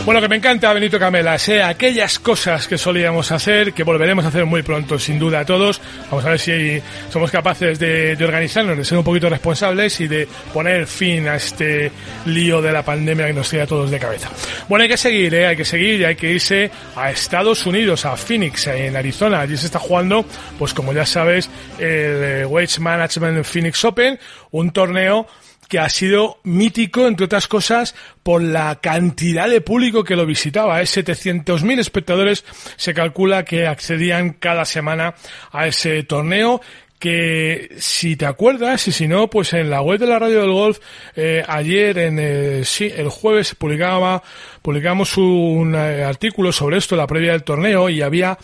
Bueno, 0.09 0.23
que 0.23 0.29
me 0.31 0.37
encanta 0.37 0.73
Benito 0.73 0.99
Camela, 0.99 1.39
sé 1.39 1.63
aquellas 1.63 2.19
cosas 2.19 2.67
que 2.67 2.79
solíamos 2.79 3.31
hacer, 3.31 3.75
que 3.75 3.83
volveremos 3.83 4.25
a 4.25 4.29
hacer 4.29 4.47
muy 4.47 4.63
pronto, 4.63 4.99
sin 4.99 5.19
duda 5.19 5.45
todos. 5.45 5.83
Vamos 6.11 6.25
a 6.25 6.31
ver 6.31 6.39
si 6.39 6.83
somos 7.11 7.31
capaces 7.31 7.79
de, 7.79 8.17
de, 8.17 8.25
organizarnos, 8.25 8.79
de 8.79 8.87
ser 8.87 8.97
un 8.97 9.05
poquito 9.05 9.29
responsables 9.29 10.01
y 10.01 10.09
de 10.09 10.27
poner 10.55 10.87
fin 10.87 11.29
a 11.29 11.37
este 11.37 11.93
lío 12.25 12.63
de 12.63 12.73
la 12.73 12.83
pandemia 12.83 13.27
que 13.27 13.35
nos 13.35 13.51
tira 13.51 13.65
a 13.65 13.67
todos 13.67 13.91
de 13.91 13.99
cabeza. 13.99 14.31
Bueno, 14.67 14.85
hay 14.85 14.89
que 14.89 14.97
seguir, 14.97 15.35
¿eh? 15.35 15.47
hay 15.47 15.57
que 15.59 15.67
seguir 15.67 16.01
y 16.01 16.05
hay 16.05 16.17
que 16.17 16.31
irse 16.31 16.71
a 16.97 17.11
Estados 17.11 17.67
Unidos, 17.67 18.07
a 18.07 18.17
Phoenix, 18.17 18.67
en 18.69 18.97
Arizona. 18.97 19.41
Allí 19.41 19.59
se 19.59 19.67
está 19.67 19.79
jugando, 19.79 20.25
pues 20.59 20.73
como 20.73 20.95
ya 20.95 21.05
sabes, 21.05 21.51
el 21.79 22.47
Wage 22.47 22.81
Management 22.81 23.45
Phoenix 23.45 23.85
Open, 23.85 24.19
un 24.53 24.71
torneo 24.71 25.27
que 25.69 25.79
ha 25.79 25.89
sido 25.91 26.39
mítico, 26.45 27.07
entre 27.07 27.27
otras 27.27 27.47
cosas, 27.47 27.95
por 28.23 28.43
la 28.43 28.77
cantidad 28.81 29.49
de 29.49 29.61
público 29.61 30.03
que 30.03 30.17
lo 30.17 30.27
visitaba. 30.27 30.81
700.000 30.81 31.79
espectadores 31.79 32.45
se 32.77 32.95
calcula 32.95 33.45
que 33.45 33.67
accedían 33.67 34.31
cada 34.31 34.65
semana 34.65 35.15
a 35.53 35.67
ese 35.67 36.03
torneo 36.03 36.61
que 36.99 37.77
si 37.79 38.17
te 38.17 38.27
acuerdas 38.27 38.89
y 38.89 38.93
si 38.93 39.07
no, 39.07 39.31
pues 39.31 39.53
en 39.53 39.71
la 39.71 39.83
web 39.83 40.01
de 40.01 40.07
la 40.07 40.19
radio 40.19 40.41
del 40.41 40.51
golf 40.51 40.79
eh, 41.15 41.45
ayer 41.47 41.97
en 41.99 42.19
el, 42.19 42.65
sí, 42.65 42.91
el 42.95 43.09
jueves 43.09 43.55
publicaba 43.55 44.23
publicamos 44.63 45.17
un 45.17 45.75
eh, 45.77 46.03
artículo 46.03 46.51
sobre 46.51 46.79
esto 46.79 46.97
la 46.97 47.07
previa 47.07 47.33
del 47.33 47.45
torneo 47.45 47.89
y 47.89 48.03
había 48.03 48.37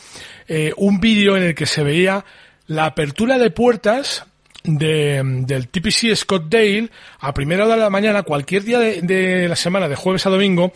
eh, 0.46 0.72
un 0.76 1.00
vídeo 1.00 1.36
en 1.36 1.42
el 1.42 1.54
que 1.54 1.66
se 1.66 1.82
veía 1.82 2.24
la 2.66 2.86
apertura 2.86 3.38
de 3.38 3.50
puertas 3.50 4.24
de, 4.64 5.22
del 5.46 5.68
TPC 5.68 6.16
Scott 6.16 6.46
Dale 6.48 6.88
a 7.20 7.34
primera 7.34 7.64
hora 7.64 7.74
de 7.74 7.82
la 7.82 7.90
mañana, 7.90 8.22
cualquier 8.22 8.64
día 8.64 8.78
de, 8.78 9.46
la 9.48 9.56
semana, 9.56 9.88
de 9.88 9.96
jueves 9.96 10.26
a 10.26 10.30
domingo, 10.30 10.72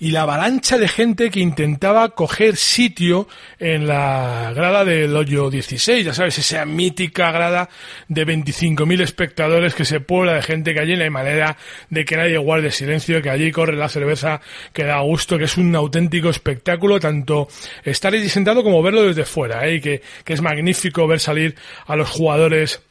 y 0.00 0.12
la 0.12 0.22
avalancha 0.22 0.78
de 0.78 0.86
gente 0.86 1.28
que 1.28 1.40
intentaba 1.40 2.10
coger 2.10 2.56
sitio 2.56 3.26
en 3.58 3.88
la 3.88 4.52
grada 4.54 4.84
del 4.84 5.14
hoyo 5.16 5.50
16, 5.50 6.06
ya 6.06 6.14
sabes, 6.14 6.38
esa 6.38 6.64
mítica 6.64 7.32
grada 7.32 7.68
de 8.06 8.24
25.000 8.24 9.02
espectadores 9.02 9.74
que 9.74 9.84
se 9.84 9.98
puebla 9.98 10.34
de 10.34 10.42
gente 10.42 10.72
que 10.72 10.80
allí 10.80 10.96
no 10.96 11.02
hay 11.02 11.10
manera 11.10 11.56
de 11.90 12.04
que 12.04 12.16
nadie 12.16 12.38
guarde 12.38 12.70
silencio, 12.70 13.20
que 13.20 13.30
allí 13.30 13.50
corre 13.50 13.76
la 13.76 13.88
cerveza, 13.88 14.40
que 14.72 14.84
da 14.84 15.00
gusto, 15.00 15.36
que 15.36 15.44
es 15.44 15.56
un 15.56 15.74
auténtico 15.74 16.30
espectáculo, 16.30 17.00
tanto 17.00 17.48
estar 17.82 18.14
allí 18.14 18.28
sentado 18.28 18.62
como 18.62 18.80
verlo 18.82 19.02
desde 19.02 19.24
fuera, 19.24 19.66
¿eh? 19.66 19.80
que, 19.80 20.00
que 20.24 20.32
es 20.32 20.40
magnífico 20.40 21.08
ver 21.08 21.18
salir 21.18 21.56
a 21.86 21.96
los 21.96 22.08
jugadores 22.08 22.82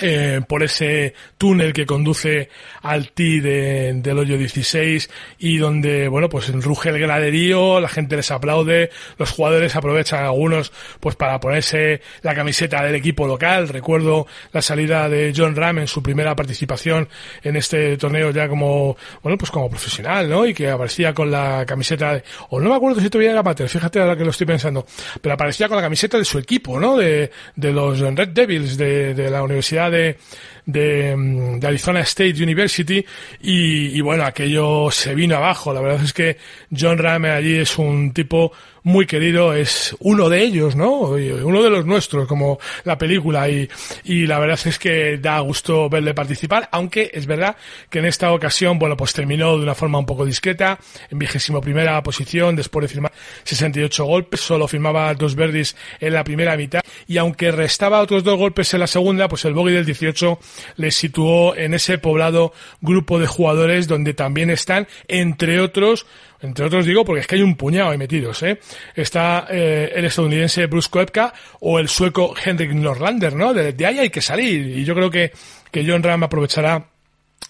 eh, 0.00 0.40
por 0.48 0.62
ese 0.62 1.14
túnel 1.38 1.72
que 1.72 1.86
conduce 1.86 2.48
al 2.82 3.10
T 3.12 3.40
del 3.40 4.18
hoyo 4.18 4.36
16 4.36 5.08
y 5.38 5.58
donde, 5.58 6.08
bueno, 6.08 6.28
pues 6.28 6.52
ruge 6.52 6.90
el 6.90 6.98
graderío, 6.98 7.80
la 7.80 7.88
gente 7.88 8.16
les 8.16 8.30
aplaude, 8.30 8.90
los 9.18 9.30
jugadores 9.30 9.76
aprovechan 9.76 10.24
algunos 10.24 10.72
pues 10.98 11.14
para 11.14 11.38
ponerse 11.38 12.00
la 12.22 12.34
camiseta 12.34 12.82
del 12.82 12.96
equipo 12.96 13.26
local. 13.26 13.68
Recuerdo 13.68 14.26
la 14.52 14.62
salida 14.62 15.08
de 15.08 15.32
John 15.34 15.54
Ram 15.54 15.78
en 15.78 15.88
su 15.88 16.02
primera 16.02 16.34
participación 16.34 17.08
en 17.42 17.56
este 17.56 17.96
torneo 17.96 18.30
ya 18.30 18.48
como, 18.48 18.96
bueno, 19.22 19.38
pues 19.38 19.50
como 19.50 19.70
profesional, 19.70 20.28
¿no? 20.28 20.44
Y 20.44 20.54
que 20.54 20.70
aparecía 20.70 21.14
con 21.14 21.30
la 21.30 21.64
camiseta, 21.66 22.14
de, 22.14 22.24
o 22.50 22.60
no 22.60 22.70
me 22.70 22.76
acuerdo 22.76 23.00
si 23.00 23.08
todavía 23.08 23.30
era 23.30 23.40
amateur, 23.40 23.68
fíjate 23.68 24.00
ahora 24.00 24.16
que 24.16 24.24
lo 24.24 24.30
estoy 24.30 24.46
pensando, 24.46 24.86
pero 25.20 25.34
aparecía 25.34 25.68
con 25.68 25.76
la 25.76 25.82
camiseta 25.82 26.18
de 26.18 26.24
su 26.24 26.38
equipo, 26.38 26.80
¿no? 26.80 26.96
De, 26.96 27.30
de 27.54 27.72
los 27.72 28.00
Red 28.00 28.30
Devils 28.30 28.76
de, 28.76 29.14
de 29.14 29.30
la 29.30 29.42
Universidad 29.42 29.83
de, 29.90 30.16
de, 30.66 31.14
de 31.58 31.66
Arizona 31.66 32.00
State 32.00 32.42
University 32.42 33.04
y, 33.40 34.00
bueno, 34.00 34.24
aquello 34.24 34.90
se 34.90 35.14
vino 35.14 35.36
abajo. 35.36 35.72
La 35.72 35.80
verdad 35.80 36.04
es 36.04 36.12
que 36.12 36.36
John 36.76 36.98
Rame 36.98 37.30
allí 37.30 37.56
es 37.56 37.78
un 37.78 38.12
tipo 38.12 38.52
muy 38.84 39.06
querido, 39.06 39.54
es 39.54 39.96
uno 40.00 40.28
de 40.28 40.42
ellos, 40.42 40.76
¿no? 40.76 40.92
Uno 41.00 41.62
de 41.62 41.70
los 41.70 41.86
nuestros, 41.86 42.28
como 42.28 42.58
la 42.84 42.98
película, 42.98 43.48
y, 43.48 43.66
y 44.04 44.26
la 44.26 44.38
verdad 44.38 44.60
es 44.62 44.78
que 44.78 45.16
da 45.16 45.40
gusto 45.40 45.88
verle 45.88 46.12
participar, 46.12 46.68
aunque 46.70 47.10
es 47.14 47.26
verdad 47.26 47.56
que 47.88 48.00
en 48.00 48.04
esta 48.04 48.30
ocasión, 48.32 48.78
bueno, 48.78 48.94
pues 48.94 49.14
terminó 49.14 49.56
de 49.56 49.62
una 49.62 49.74
forma 49.74 49.98
un 49.98 50.04
poco 50.04 50.26
discreta, 50.26 50.78
en 51.10 51.18
vigésimo 51.18 51.62
primera 51.62 52.02
posición, 52.02 52.56
después 52.56 52.82
de 52.82 52.88
firmar 52.88 53.12
68 53.44 54.04
golpes, 54.04 54.40
solo 54.40 54.68
firmaba 54.68 55.14
dos 55.14 55.34
verdis 55.34 55.74
en 55.98 56.12
la 56.12 56.22
primera 56.22 56.54
mitad, 56.54 56.82
y 57.06 57.16
aunque 57.16 57.50
restaba 57.52 58.02
otros 58.02 58.22
dos 58.22 58.36
golpes 58.36 58.74
en 58.74 58.80
la 58.80 58.86
segunda, 58.86 59.28
pues 59.28 59.46
el 59.46 59.54
bogey 59.54 59.72
del 59.74 59.86
18 59.86 60.38
le 60.76 60.90
situó 60.90 61.56
en 61.56 61.74
ese 61.74 61.98
poblado 61.98 62.52
grupo 62.80 63.18
de 63.18 63.26
jugadores 63.26 63.88
donde 63.88 64.14
también 64.14 64.50
están, 64.50 64.86
entre 65.08 65.60
otros, 65.60 66.06
entre 66.40 66.66
otros 66.66 66.86
digo 66.86 67.04
porque 67.04 67.20
es 67.20 67.26
que 67.26 67.36
hay 67.36 67.42
un 67.42 67.56
puñado 67.56 67.90
ahí 67.90 67.98
metidos, 67.98 68.42
¿eh? 68.42 68.58
Está 68.94 69.46
eh, 69.50 69.92
el 69.94 70.04
estadounidense 70.04 70.66
Bruce 70.66 70.88
Koepka 70.90 71.32
o 71.60 71.78
el 71.78 71.88
sueco 71.88 72.34
Henrik 72.42 72.72
Norlander, 72.72 73.34
¿no? 73.34 73.54
De, 73.54 73.74
ahí 73.86 73.98
hay 73.98 74.10
que 74.10 74.20
salir 74.20 74.78
y 74.78 74.84
yo 74.84 74.94
creo 74.94 75.10
que, 75.10 75.32
que 75.70 75.84
John 75.86 76.02
Ram 76.02 76.24
aprovechará 76.24 76.93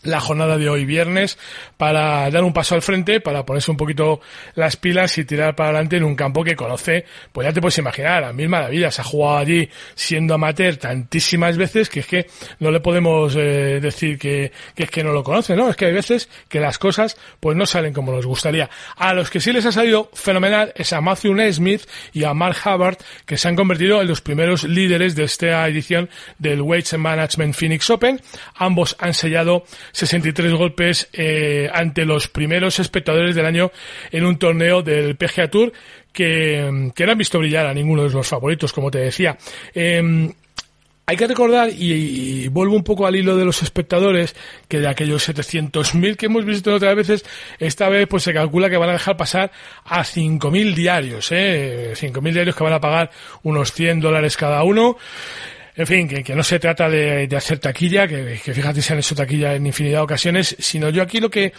la 0.02 0.20
jornada 0.20 0.58
de 0.58 0.68
hoy 0.68 0.84
viernes 0.84 1.38
para 1.76 2.30
dar 2.30 2.44
un 2.44 2.52
paso 2.52 2.74
al 2.74 2.82
frente, 2.82 3.20
para 3.20 3.44
ponerse 3.44 3.70
un 3.70 3.76
poquito 3.76 4.20
las 4.54 4.76
pilas 4.76 5.16
y 5.18 5.24
tirar 5.24 5.54
para 5.54 5.70
adelante 5.70 5.96
en 5.96 6.04
un 6.04 6.14
campo 6.14 6.44
que 6.44 6.56
conoce, 6.56 7.04
pues 7.32 7.46
ya 7.46 7.52
te 7.52 7.60
puedes 7.60 7.78
imaginar, 7.78 8.24
a 8.24 8.32
mil 8.32 8.48
maravillas, 8.48 8.98
ha 9.00 9.04
jugado 9.04 9.38
allí 9.38 9.68
siendo 9.94 10.34
amateur 10.34 10.76
tantísimas 10.76 11.56
veces 11.56 11.88
que 11.88 12.00
es 12.00 12.06
que 12.06 12.26
no 12.58 12.70
le 12.70 12.80
podemos 12.80 13.34
eh, 13.36 13.80
decir 13.80 14.18
que, 14.18 14.52
que, 14.74 14.84
es 14.84 14.90
que 14.90 15.04
no 15.04 15.12
lo 15.12 15.22
conoce, 15.22 15.56
¿no? 15.56 15.68
Es 15.68 15.76
que 15.76 15.86
hay 15.86 15.92
veces 15.92 16.28
que 16.48 16.60
las 16.60 16.78
cosas 16.78 17.16
pues 17.40 17.56
no 17.56 17.66
salen 17.66 17.92
como 17.92 18.12
nos 18.12 18.26
gustaría. 18.26 18.68
A 18.96 19.14
los 19.14 19.30
que 19.30 19.40
sí 19.40 19.52
les 19.52 19.66
ha 19.66 19.72
salido 19.72 20.10
fenomenal 20.12 20.72
es 20.76 20.92
a 20.92 21.00
Matthew 21.00 21.34
Nesmith 21.34 21.82
y 22.12 22.24
a 22.24 22.34
Mark 22.34 22.56
Hubbard, 22.64 22.98
que 23.26 23.36
se 23.36 23.48
han 23.48 23.56
convertido 23.56 24.00
en 24.00 24.08
los 24.08 24.20
primeros 24.20 24.64
líderes 24.64 25.14
de 25.14 25.24
esta 25.24 25.66
edición 25.68 26.08
del 26.38 26.60
Weights 26.60 26.96
Management 26.96 27.54
Phoenix 27.54 27.88
Open. 27.90 28.20
Ambos 28.54 28.96
han 28.98 29.14
sellado 29.14 29.64
63 29.92 30.52
golpes 30.52 31.08
eh, 31.12 31.68
ante 31.72 32.04
los 32.04 32.28
primeros 32.28 32.78
espectadores 32.78 33.34
del 33.34 33.46
año 33.46 33.70
en 34.10 34.24
un 34.24 34.38
torneo 34.38 34.82
del 34.82 35.16
PGA 35.16 35.48
Tour 35.48 35.72
que, 36.12 36.92
que 36.94 37.06
no 37.06 37.12
han 37.12 37.18
visto 37.18 37.38
brillar 37.38 37.66
a 37.66 37.74
ninguno 37.74 38.04
de 38.04 38.10
los 38.10 38.26
favoritos, 38.26 38.72
como 38.72 38.90
te 38.90 38.98
decía. 38.98 39.36
Eh, 39.74 40.30
hay 41.06 41.18
que 41.18 41.26
recordar, 41.26 41.68
y, 41.70 42.48
vuelvo 42.48 42.74
un 42.74 42.82
poco 42.82 43.06
al 43.06 43.14
hilo 43.14 43.36
de 43.36 43.44
los 43.44 43.62
espectadores, 43.62 44.34
que 44.68 44.80
de 44.80 44.88
aquellos 44.88 45.28
700.000 45.28 46.16
que 46.16 46.26
hemos 46.26 46.46
visto 46.46 46.74
otras 46.74 46.96
veces, 46.96 47.24
esta 47.58 47.90
vez 47.90 48.08
pues 48.08 48.22
se 48.22 48.32
calcula 48.32 48.70
que 48.70 48.78
van 48.78 48.88
a 48.88 48.94
dejar 48.94 49.16
pasar 49.16 49.52
a 49.84 50.02
5.000 50.02 50.74
diarios, 50.74 51.30
¿eh? 51.30 51.92
5.000 51.94 52.32
diarios 52.32 52.56
que 52.56 52.64
van 52.64 52.72
a 52.72 52.80
pagar 52.80 53.10
unos 53.42 53.72
100 53.72 54.00
dólares 54.00 54.38
cada 54.38 54.62
uno. 54.62 54.96
En 55.76 55.86
fin, 55.86 56.06
que, 56.08 56.34
no 56.34 56.42
se 56.44 56.60
trata 56.60 56.88
de, 56.88 57.26
de 57.26 57.36
hacer 57.36 57.58
taquilla, 57.58 58.06
que, 58.06 58.40
que, 58.44 58.54
fíjate 58.54 58.80
se 58.80 58.92
han 58.92 59.00
hecho 59.00 59.14
taquilla 59.14 59.54
en 59.54 59.66
infinidad 59.66 59.98
de 59.98 60.04
ocasiones, 60.04 60.56
sino 60.60 60.88
yo 60.90 61.02
aquí 61.02 61.18
lo 61.18 61.30
que 61.30 61.52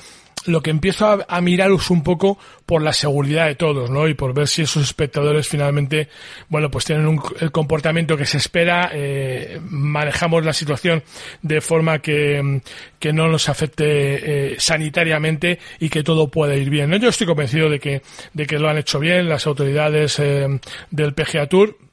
lo 0.45 0.61
que 0.61 0.69
empiezo 0.69 1.07
a, 1.07 1.25
a, 1.27 1.41
miraros 1.41 1.89
un 1.89 2.03
poco 2.03 2.37
por 2.65 2.81
la 2.81 2.93
seguridad 2.93 3.47
de 3.47 3.55
todos, 3.55 3.89
¿no? 3.89 4.07
Y 4.07 4.13
por 4.13 4.33
ver 4.33 4.47
si 4.47 4.61
esos 4.61 4.83
espectadores 4.83 5.47
finalmente, 5.47 6.07
bueno, 6.49 6.69
pues 6.69 6.85
tienen 6.85 7.07
un, 7.07 7.21
el 7.39 7.51
comportamiento 7.51 8.15
que 8.15 8.25
se 8.25 8.37
espera, 8.37 8.91
eh, 8.93 9.59
manejamos 9.63 10.45
la 10.45 10.53
situación 10.53 11.03
de 11.41 11.61
forma 11.61 11.99
que, 11.99 12.61
que 12.99 13.13
no 13.13 13.27
nos 13.27 13.49
afecte 13.49 14.53
eh, 14.53 14.55
sanitariamente 14.59 15.59
y 15.79 15.89
que 15.89 16.03
todo 16.03 16.29
pueda 16.29 16.55
ir 16.55 16.69
bien. 16.69 16.89
¿no? 16.89 16.97
Yo 16.97 17.09
estoy 17.09 17.27
convencido 17.27 17.69
de 17.69 17.79
que, 17.79 18.01
de 18.33 18.45
que 18.45 18.59
lo 18.59 18.69
han 18.69 18.77
hecho 18.77 18.99
bien 18.99 19.27
las 19.27 19.47
autoridades 19.47 20.19
eh, 20.19 20.47
del 20.91 21.13
PGA 21.13 21.47
Tour 21.47 21.84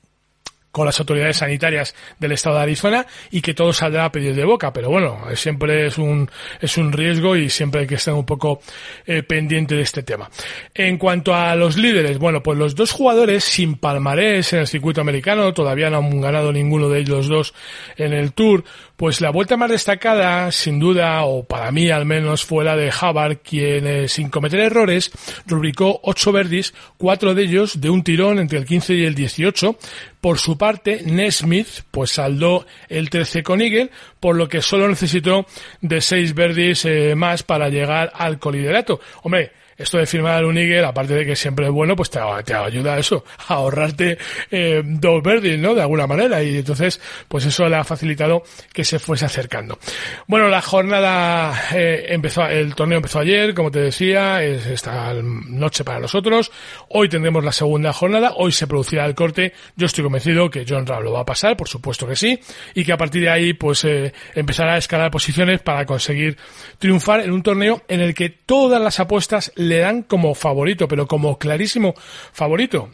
con 0.72 0.86
las 0.86 0.98
autoridades 0.98 1.36
sanitarias 1.36 1.94
del 2.18 2.32
estado 2.32 2.56
de 2.56 2.62
Arizona 2.62 3.06
y 3.30 3.42
que 3.42 3.54
todo 3.54 3.72
saldrá 3.72 4.06
a 4.06 4.12
pedir 4.12 4.34
de 4.34 4.44
boca. 4.44 4.72
Pero 4.72 4.88
bueno, 4.88 5.20
siempre 5.34 5.86
es 5.86 5.98
un, 5.98 6.28
es 6.60 6.76
un 6.78 6.92
riesgo 6.92 7.36
y 7.36 7.50
siempre 7.50 7.82
hay 7.82 7.86
que 7.86 7.96
estar 7.96 8.14
un 8.14 8.24
poco 8.24 8.60
eh, 9.06 9.22
pendiente 9.22 9.74
de 9.74 9.82
este 9.82 10.02
tema. 10.02 10.30
En 10.74 10.96
cuanto 10.96 11.34
a 11.34 11.54
los 11.54 11.76
líderes, 11.76 12.18
bueno, 12.18 12.42
pues 12.42 12.58
los 12.58 12.74
dos 12.74 12.90
jugadores 12.90 13.44
sin 13.44 13.76
palmarés 13.76 14.52
en 14.54 14.60
el 14.60 14.66
circuito 14.66 15.00
americano, 15.02 15.52
todavía 15.52 15.90
no 15.90 15.98
han 15.98 16.20
ganado 16.20 16.52
ninguno 16.52 16.88
de 16.88 17.00
ellos 17.00 17.28
dos 17.28 17.54
en 17.96 18.14
el 18.14 18.32
Tour, 18.32 18.64
pues 19.02 19.20
la 19.20 19.30
vuelta 19.30 19.56
más 19.56 19.68
destacada, 19.68 20.52
sin 20.52 20.78
duda, 20.78 21.24
o 21.24 21.42
para 21.42 21.72
mí 21.72 21.90
al 21.90 22.06
menos, 22.06 22.44
fue 22.44 22.64
la 22.64 22.76
de 22.76 22.92
Havard, 22.92 23.38
quien 23.38 24.08
sin 24.08 24.30
cometer 24.30 24.60
errores 24.60 25.10
rubricó 25.44 25.98
ocho 26.04 26.30
verdis, 26.30 26.72
cuatro 26.98 27.34
de 27.34 27.42
ellos 27.42 27.80
de 27.80 27.90
un 27.90 28.04
tirón 28.04 28.38
entre 28.38 28.60
el 28.60 28.64
15 28.64 28.94
y 28.94 29.04
el 29.04 29.16
18, 29.16 29.76
por 30.20 30.38
su 30.38 30.56
parte, 30.56 31.02
Nesmith 31.04 31.66
pues 31.90 32.12
saldó 32.12 32.64
el 32.88 33.10
13 33.10 33.42
con 33.42 33.60
Eagle, 33.60 33.90
por 34.20 34.36
lo 34.36 34.48
que 34.48 34.62
solo 34.62 34.86
necesitó 34.86 35.46
de 35.80 36.00
seis 36.00 36.32
verdis 36.32 36.84
eh, 36.84 37.16
más 37.16 37.42
para 37.42 37.70
llegar 37.70 38.12
al 38.14 38.38
coliderato. 38.38 39.00
Hombre, 39.24 39.50
esto 39.82 39.98
de 39.98 40.06
firmar 40.06 40.44
un 40.44 40.56
Eagle, 40.56 40.84
aparte 40.84 41.14
de 41.14 41.26
que 41.26 41.36
siempre 41.36 41.66
es 41.66 41.72
bueno, 41.72 41.96
pues 41.96 42.10
te, 42.10 42.20
ayuda 42.20 42.94
a 42.94 42.98
eso, 42.98 43.24
a 43.48 43.54
ahorrarte 43.54 44.18
eh, 44.50 44.82
dos 44.84 45.22
verdes, 45.22 45.58
¿no? 45.58 45.74
De 45.74 45.82
alguna 45.82 46.06
manera. 46.06 46.42
Y 46.42 46.58
entonces, 46.58 47.00
pues 47.28 47.44
eso 47.44 47.68
le 47.68 47.76
ha 47.76 47.84
facilitado 47.84 48.42
que 48.72 48.84
se 48.84 48.98
fuese 48.98 49.24
acercando. 49.24 49.78
Bueno, 50.26 50.48
la 50.48 50.62
jornada 50.62 51.52
eh, 51.74 52.06
empezó, 52.08 52.46
el 52.46 52.74
torneo 52.74 52.98
empezó 52.98 53.20
ayer, 53.20 53.54
como 53.54 53.70
te 53.70 53.80
decía, 53.80 54.42
es 54.42 54.66
esta 54.66 55.12
noche 55.14 55.84
para 55.84 56.00
nosotros. 56.00 56.50
Hoy 56.88 57.08
tendremos 57.08 57.44
la 57.44 57.52
segunda 57.52 57.92
jornada, 57.92 58.32
hoy 58.36 58.52
se 58.52 58.66
producirá 58.66 59.04
el 59.06 59.14
corte. 59.14 59.52
Yo 59.76 59.86
estoy 59.86 60.04
convencido 60.04 60.50
que 60.50 60.64
John 60.68 60.86
Rahm 60.86 61.04
lo 61.04 61.12
va 61.12 61.20
a 61.20 61.26
pasar, 61.26 61.56
por 61.56 61.68
supuesto 61.68 62.06
que 62.06 62.16
sí, 62.16 62.38
y 62.74 62.84
que 62.84 62.92
a 62.92 62.96
partir 62.96 63.22
de 63.22 63.30
ahí, 63.30 63.52
pues 63.52 63.84
eh, 63.84 64.12
empezará 64.34 64.74
a 64.74 64.78
escalar 64.78 65.10
posiciones 65.10 65.60
para 65.60 65.84
conseguir 65.86 66.36
triunfar 66.78 67.20
en 67.20 67.32
un 67.32 67.42
torneo 67.42 67.82
en 67.88 68.00
el 68.00 68.14
que 68.14 68.30
todas 68.30 68.80
las 68.80 69.00
apuestas 69.00 69.52
dan 69.78 70.02
como 70.02 70.34
favorito, 70.34 70.88
pero 70.88 71.06
como 71.06 71.38
clarísimo 71.38 71.94
favorito. 72.32 72.90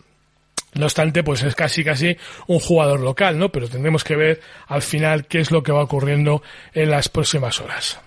No 0.75 0.85
obstante, 0.85 1.23
pues 1.25 1.43
es 1.43 1.55
casi 1.55 1.83
casi 1.83 2.17
un 2.47 2.61
jugador 2.61 3.01
local, 3.01 3.39
¿no? 3.39 3.51
Pero 3.51 3.69
tendremos 3.69 4.05
que 4.05 4.17
ver 4.17 4.41
al 4.67 4.83
final 4.83 5.27
qué 5.27 5.41
es 5.41 5.51
lo 5.51 5.63
que 5.63 5.73
va 5.73 5.83
ocurriendo 5.83 6.43
en 6.75 6.91
las 6.91 7.09
próximas 7.09 7.61
horas. 7.61 7.99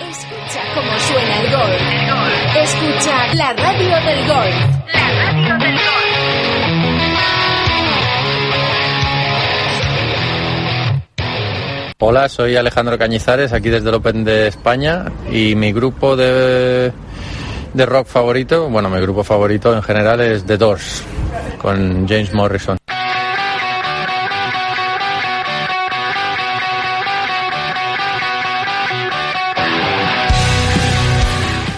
Escucha 0.00 0.60
cómo 0.74 0.98
suena 0.98 1.40
el 1.40 1.50
gol. 1.50 2.62
Escucha 2.62 3.34
la 3.34 3.52
radio 3.52 3.96
del 4.00 4.26
gol. 4.26 4.50
La 4.92 5.10
radio 5.10 5.58
del 5.58 5.74
gol. 5.74 6.04
Hola, 11.98 12.28
soy 12.28 12.56
Alejandro 12.56 12.98
Cañizares, 12.98 13.52
aquí 13.52 13.70
desde 13.70 13.88
el 13.88 13.94
Open 13.94 14.24
de 14.24 14.48
España 14.48 15.06
y 15.30 15.54
mi 15.54 15.72
grupo 15.72 16.16
de 16.16 16.92
de 17.74 17.86
rock 17.86 18.06
favorito, 18.06 18.68
bueno, 18.70 18.88
mi 18.88 19.00
grupo 19.00 19.24
favorito 19.24 19.74
en 19.74 19.82
general 19.82 20.20
es 20.20 20.46
The 20.46 20.56
Doors, 20.56 21.02
con 21.60 22.08
James 22.08 22.32
Morrison. 22.32 22.78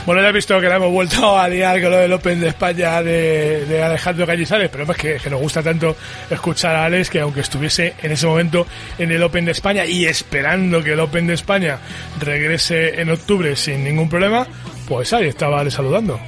Bueno, 0.05 0.23
ya 0.23 0.29
he 0.29 0.33
visto 0.33 0.61
que 0.61 0.69
la 0.69 0.77
hemos 0.77 0.93
vuelto 0.93 1.37
a 1.37 1.49
liar 1.49 1.83
con 1.83 1.91
lo 1.91 1.97
del 1.97 2.13
Open 2.13 2.39
de 2.39 2.49
España 2.49 3.03
de, 3.03 3.83
Alejandro 3.83 4.25
Cañizares, 4.25 4.69
pero 4.71 4.85
es 4.85 4.97
que, 4.97 5.31
nos 5.31 5.41
gusta 5.41 5.65
tanto 5.65 5.97
escuchar 6.31 6.77
a 6.77 6.85
Alex 6.85 7.11
que 7.11 7.21
aunque 7.21 7.41
estuviese 7.41 7.95
en 8.01 8.13
ese 8.13 8.25
momento 8.25 8.69
en 8.99 9.11
el 9.11 9.21
Open 9.21 9.47
de 9.47 9.51
España 9.51 9.85
y 9.85 10.05
esperando 10.05 10.81
que 10.85 10.93
el 10.93 11.01
Open 11.01 11.27
de 11.27 11.35
España 11.35 11.79
regrese 12.21 13.01
en 13.01 13.11
octubre 13.11 13.57
sin 13.57 13.83
ningún 13.83 14.09
problema, 14.09 14.47
pues 14.89 15.13
ahí 15.13 15.27
estaba 15.29 15.61
Alex 15.61 15.75
saludando. 15.75 16.19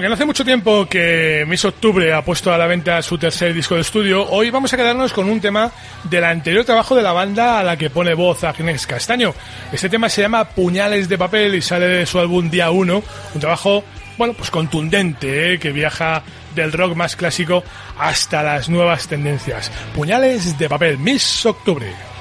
No 0.00 0.12
hace 0.12 0.26
mucho 0.26 0.44
tiempo 0.44 0.86
que 0.86 1.44
Miss 1.48 1.64
Octubre 1.64 2.12
ha 2.12 2.22
puesto 2.22 2.52
a 2.52 2.58
la 2.58 2.66
venta 2.66 3.00
su 3.00 3.16
tercer 3.16 3.54
disco 3.54 3.76
de 3.76 3.80
estudio, 3.80 4.28
hoy 4.28 4.50
vamos 4.50 4.70
a 4.72 4.76
quedarnos 4.76 5.14
con 5.14 5.26
un 5.26 5.40
tema 5.40 5.72
del 6.04 6.22
anterior 6.24 6.66
trabajo 6.66 6.94
de 6.94 7.02
la 7.02 7.12
banda 7.12 7.58
a 7.58 7.64
la 7.64 7.78
que 7.78 7.88
pone 7.88 8.12
voz 8.12 8.44
Agnes 8.44 8.86
Castaño. 8.86 9.34
Este 9.72 9.88
tema 9.88 10.10
se 10.10 10.20
llama 10.20 10.44
Puñales 10.44 11.08
de 11.08 11.16
Papel 11.16 11.54
y 11.54 11.62
sale 11.62 11.86
de 11.86 12.04
su 12.04 12.18
álbum 12.18 12.50
Día 12.50 12.70
1, 12.70 13.02
un 13.34 13.40
trabajo, 13.40 13.84
bueno, 14.18 14.34
pues 14.34 14.50
contundente, 14.50 15.54
¿eh? 15.54 15.58
que 15.58 15.72
viaja 15.72 16.22
del 16.54 16.72
rock 16.72 16.94
más 16.94 17.16
clásico 17.16 17.64
hasta 17.98 18.42
las 18.42 18.68
nuevas 18.68 19.08
tendencias. 19.08 19.72
Puñales 19.94 20.58
de 20.58 20.68
Papel, 20.68 20.98
Miss 20.98 21.46
Octubre. 21.46 22.15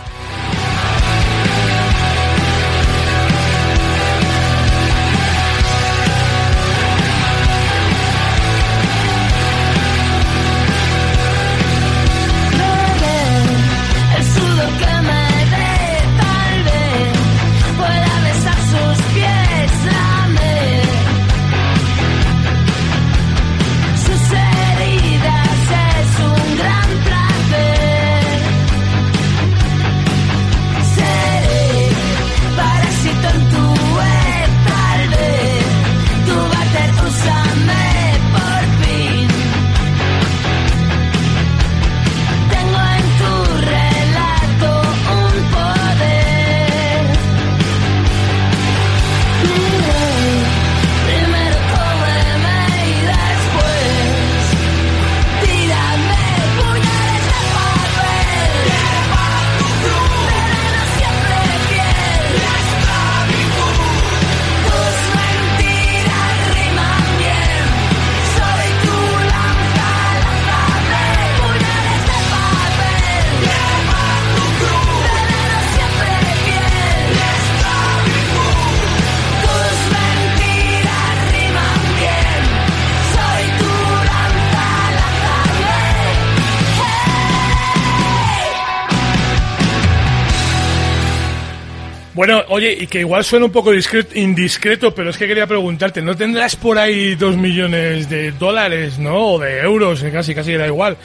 Oye, 92.56 92.78
y 92.80 92.88
que 92.88 93.02
igual 93.02 93.24
suena 93.24 93.46
un 93.46 93.52
poco 93.52 93.72
discreto, 93.72 94.18
indiscreto, 94.18 94.96
pero 94.96 95.10
es 95.10 95.18
que 95.18 95.28
quería 95.28 95.46
preguntarte, 95.46 96.02
¿no 96.02 96.16
tendrás 96.16 96.56
por 96.56 96.78
ahí 96.78 97.16
dos 97.16 97.36
millones 97.36 98.10
de 98.10 98.32
dólares, 98.32 98.98
no? 98.98 99.34
O 99.34 99.40
de 99.40 99.60
euros, 99.60 100.04
casi, 100.12 100.34
casi 100.34 100.54
da 100.54 100.66
igual. 100.66 100.98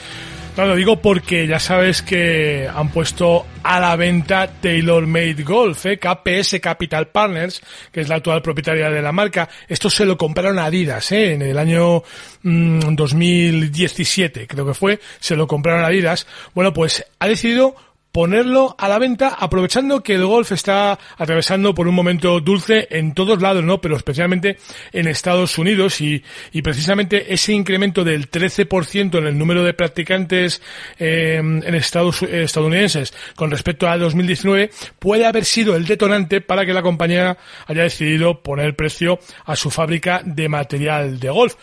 No, 0.55 0.65
lo 0.65 0.75
digo 0.75 1.01
porque 1.01 1.47
ya 1.47 1.59
sabes 1.59 2.01
que 2.01 2.69
han 2.73 2.89
puesto 2.89 3.45
a 3.63 3.79
la 3.79 3.95
venta 3.95 4.49
Taylor 4.61 5.05
Made 5.07 5.43
Golf, 5.43 5.85
¿eh? 5.85 5.97
KPS 5.97 6.59
Capital 6.61 7.07
Partners, 7.07 7.61
que 7.91 8.01
es 8.01 8.09
la 8.09 8.15
actual 8.15 8.41
propietaria 8.41 8.89
de 8.89 9.01
la 9.01 9.11
marca. 9.11 9.49
Esto 9.67 9.89
se 9.89 10.05
lo 10.05 10.17
compraron 10.17 10.59
a 10.59 10.65
Adidas 10.65 11.11
¿eh? 11.13 11.33
en 11.33 11.41
el 11.41 11.57
año 11.57 12.03
2017, 12.43 14.43
mm, 14.43 14.47
creo 14.47 14.65
que 14.65 14.73
fue, 14.73 14.99
se 15.19 15.37
lo 15.37 15.47
compraron 15.47 15.83
a 15.83 15.87
Adidas. 15.87 16.27
Bueno, 16.53 16.73
pues 16.73 17.05
ha 17.19 17.27
decidido 17.27 17.75
ponerlo 18.11 18.75
a 18.77 18.87
la 18.89 18.99
venta 18.99 19.29
aprovechando 19.29 20.03
que 20.03 20.15
el 20.15 20.25
golf 20.25 20.51
está 20.51 20.99
atravesando 21.17 21.73
por 21.73 21.87
un 21.87 21.95
momento 21.95 22.39
dulce 22.39 22.87
en 22.91 23.13
todos 23.13 23.41
lados, 23.41 23.63
¿no? 23.63 23.79
Pero 23.79 23.95
especialmente 23.95 24.57
en 24.91 25.07
Estados 25.07 25.57
Unidos 25.57 26.01
y, 26.01 26.23
y 26.51 26.61
precisamente 26.61 27.33
ese 27.33 27.53
incremento 27.53 28.03
del 28.03 28.29
13% 28.29 29.17
en 29.17 29.27
el 29.27 29.37
número 29.37 29.63
de 29.63 29.73
practicantes 29.73 30.61
eh, 30.99 31.35
en 31.37 31.75
Estados 31.75 32.21
estadounidenses 32.23 33.13
con 33.35 33.51
respecto 33.51 33.87
a 33.87 33.97
2019 33.97 34.71
puede 34.99 35.25
haber 35.25 35.45
sido 35.45 35.75
el 35.75 35.85
detonante 35.85 36.41
para 36.41 36.65
que 36.65 36.73
la 36.73 36.81
compañía 36.81 37.37
haya 37.67 37.83
decidido 37.83 38.41
poner 38.41 38.75
precio 38.75 39.19
a 39.45 39.55
su 39.55 39.69
fábrica 39.69 40.21
de 40.25 40.49
material 40.49 41.19
de 41.19 41.29
golf. 41.29 41.55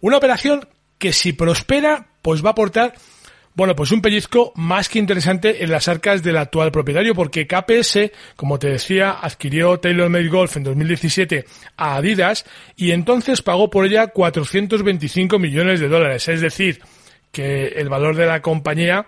Una 0.00 0.18
operación 0.18 0.68
que 0.98 1.12
si 1.12 1.32
prospera, 1.32 2.08
pues 2.22 2.44
va 2.44 2.50
a 2.50 2.52
aportar 2.52 2.94
bueno, 3.56 3.74
pues 3.74 3.90
un 3.90 4.02
pellizco 4.02 4.52
más 4.54 4.90
que 4.90 4.98
interesante 4.98 5.64
en 5.64 5.70
las 5.70 5.88
arcas 5.88 6.22
del 6.22 6.36
actual 6.36 6.70
propietario, 6.70 7.14
porque 7.14 7.46
KPS, 7.46 8.10
como 8.36 8.58
te 8.58 8.68
decía, 8.68 9.12
adquirió 9.12 9.80
TaylorMade 9.80 10.28
Golf 10.28 10.58
en 10.58 10.64
2017 10.64 11.46
a 11.78 11.96
Adidas 11.96 12.44
y 12.76 12.90
entonces 12.90 13.40
pagó 13.40 13.70
por 13.70 13.86
ella 13.86 14.08
425 14.08 15.38
millones 15.38 15.80
de 15.80 15.88
dólares. 15.88 16.28
Es 16.28 16.42
decir, 16.42 16.80
que 17.32 17.68
el 17.68 17.88
valor 17.88 18.14
de 18.14 18.26
la 18.26 18.42
compañía 18.42 19.06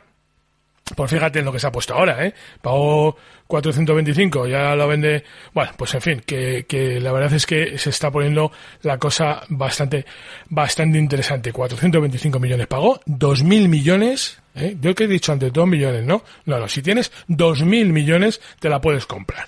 pues 0.94 1.11
fíjate 1.11 1.40
en 1.40 1.44
lo 1.44 1.53
que 1.53 1.59
se 1.59 1.66
ha 1.66 1.72
puesto 1.72 1.94
ahora, 1.94 2.24
¿eh? 2.24 2.35
Pagó 2.61 3.16
425, 3.46 4.46
ya 4.46 4.74
lo 4.74 4.87
vende. 4.87 5.24
Bueno, 5.55 5.72
pues 5.77 5.94
en 5.94 6.01
fin, 6.01 6.22
que, 6.24 6.66
que 6.68 7.01
la 7.01 7.12
verdad 7.12 7.33
es 7.33 7.46
que 7.46 7.79
se 7.79 7.90
está 7.90 8.11
poniendo 8.11 8.53
la 8.83 8.98
cosa 8.98 9.42
bastante, 9.48 10.05
bastante 10.48 10.98
interesante. 10.98 11.53
425 11.53 12.38
millones 12.38 12.66
pagó, 12.66 13.01
2.000 13.07 13.68
millones, 13.68 14.40
¿eh? 14.55 14.77
Yo 14.81 14.94
que 14.94 15.05
he 15.05 15.09
dicho 15.09 15.33
antes, 15.33 15.53
2 15.53 15.66
millones, 15.66 16.05
¿no? 16.05 16.22
No, 16.44 16.59
no, 16.59 16.68
si 16.68 16.83
tienes 16.83 17.11
2.000 17.29 17.92
millones, 17.92 18.40
te 18.61 18.68
la 18.68 18.81
puedes 18.81 19.07
comprar. 19.07 19.46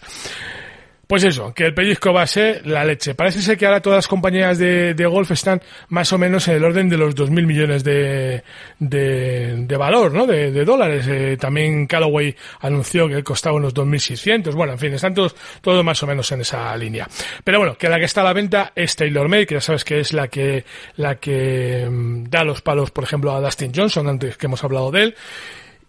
Pues 1.11 1.25
eso, 1.25 1.53
que 1.53 1.67
el 1.67 1.75
pellizco 1.75 2.13
va 2.13 2.23
a 2.23 2.27
ser 2.29 2.65
la 2.69 2.85
leche. 2.85 3.17
Parece 3.17 3.43
ser 3.43 3.59
que 3.59 3.67
ahora 3.67 3.83
todas 3.83 3.97
las 3.97 4.07
compañías 4.07 4.59
de, 4.59 4.95
golf 5.11 5.33
están 5.33 5.61
más 5.89 6.13
o 6.13 6.19
menos 6.19 6.47
en 6.47 6.55
el 6.55 6.63
orden 6.63 6.89
de 6.89 6.97
los 6.97 7.17
2.000 7.17 7.47
millones 7.47 7.83
de, 7.83 8.45
de, 8.79 9.77
valor, 9.77 10.13
¿no? 10.13 10.25
De, 10.25 10.53
dólares. 10.65 11.09
Eh, 11.09 11.37
también 11.37 11.89
Callaway 11.89 12.37
anunció 12.61 13.09
que 13.09 13.25
costaba 13.25 13.57
unos 13.57 13.75
2.600. 13.75 14.55
Bueno, 14.55 14.75
en 14.75 14.79
fin, 14.79 14.95
están 14.95 15.13
todos, 15.13 15.35
todos 15.61 15.85
más 15.85 16.01
o 16.01 16.07
menos 16.07 16.31
en 16.31 16.43
esa 16.43 16.77
línea. 16.77 17.09
Pero 17.43 17.59
bueno, 17.59 17.77
que 17.77 17.89
la 17.89 17.99
que 17.99 18.05
está 18.05 18.21
a 18.21 18.25
la 18.25 18.33
venta 18.33 18.71
es 18.77 18.95
TaylorMade, 18.95 19.49
que 19.49 19.55
ya 19.55 19.61
sabes 19.61 19.85
que 19.85 19.99
es 19.99 20.13
la 20.13 20.29
que, 20.29 20.65
la 20.95 21.17
que 21.17 21.89
mm, 21.91 22.31
da 22.31 22.45
los 22.45 22.63
palos, 22.63 22.93
por 22.93 23.03
ejemplo, 23.03 23.35
a 23.35 23.41
Dustin 23.41 23.73
Johnson, 23.75 24.07
antes 24.07 24.37
que 24.37 24.47
hemos 24.47 24.63
hablado 24.63 24.93
de 24.93 25.03
él. 25.03 25.17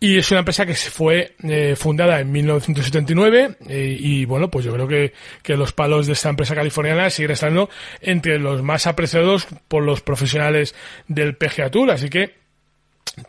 Y 0.04 0.18
es 0.18 0.32
una 0.32 0.40
empresa 0.40 0.66
que 0.66 0.74
fue 0.74 1.36
eh, 1.44 1.76
fundada 1.76 2.20
en 2.20 2.32
1979 2.32 3.58
eh, 3.70 3.98
y 4.00 4.26
bueno, 4.26 4.50
pues 4.50 4.66
yo 4.66 4.74
creo 4.74 4.88
que, 4.88 5.14
que 5.44 5.56
los 5.56 5.74
palos 5.74 6.08
de 6.08 6.14
esta 6.14 6.30
empresa 6.30 6.56
californiana 6.56 7.08
siguen 7.12 7.30
estando 7.30 7.70
entre 8.02 8.40
los 8.40 8.64
más 8.64 8.88
apreciados 8.88 9.48
por 9.68 9.84
los 9.84 10.02
profesionales 10.02 10.74
del 11.08 11.36
PGA 11.36 11.70
Tour, 11.70 11.92
así 11.92 12.10
que 12.10 12.34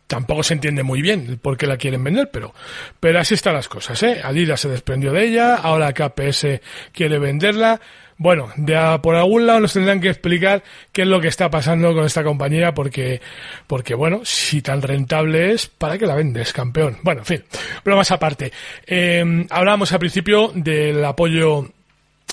tampoco 0.07 0.43
se 0.43 0.55
entiende 0.55 0.83
muy 0.83 1.03
bien 1.03 1.39
por 1.43 1.59
qué 1.59 1.67
la 1.67 1.77
quieren 1.77 2.03
vender, 2.05 2.31
pero, 2.33 2.55
pero 3.01 3.21
así 3.21 3.35
están 3.35 3.53
las 3.53 3.69
cosas, 3.69 4.03
¿eh? 4.03 4.23
Adidas 4.25 4.61
se 4.61 4.71
desprendió 4.71 5.13
de 5.13 5.27
ella, 5.27 5.57
ahora 5.57 5.93
KPS 5.93 6.47
quiere 6.93 7.19
venderla, 7.19 7.83
bueno, 8.23 8.51
de 8.57 8.99
por 9.03 9.17
algún 9.17 9.47
lado 9.47 9.61
nos 9.61 9.73
tendrán 9.73 10.01
que 10.01 10.09
explicar 10.09 10.63
qué 10.93 11.03
es 11.03 11.09
lo 11.09 11.21
que 11.21 11.29
está 11.29 11.51
pasando 11.51 11.93
con 11.93 12.05
esta 12.05 12.23
compañía 12.23 12.73
porque, 12.73 13.21
porque 13.67 13.95
bueno, 13.95 14.21
si 14.25 14.63
tan 14.63 14.81
rentable 14.81 15.53
es, 15.53 15.67
¿para 15.67 15.99
qué 15.99 16.07
la 16.07 16.15
vendes, 16.15 16.53
campeón? 16.53 16.99
Bueno, 17.03 17.23
en 17.23 17.27
fin, 17.27 17.45
más 17.85 18.11
aparte. 18.13 18.53
Eh, 18.87 19.47
hablábamos 19.51 19.93
al 19.93 19.99
principio 19.99 20.53
del 20.55 21.05
apoyo 21.05 21.69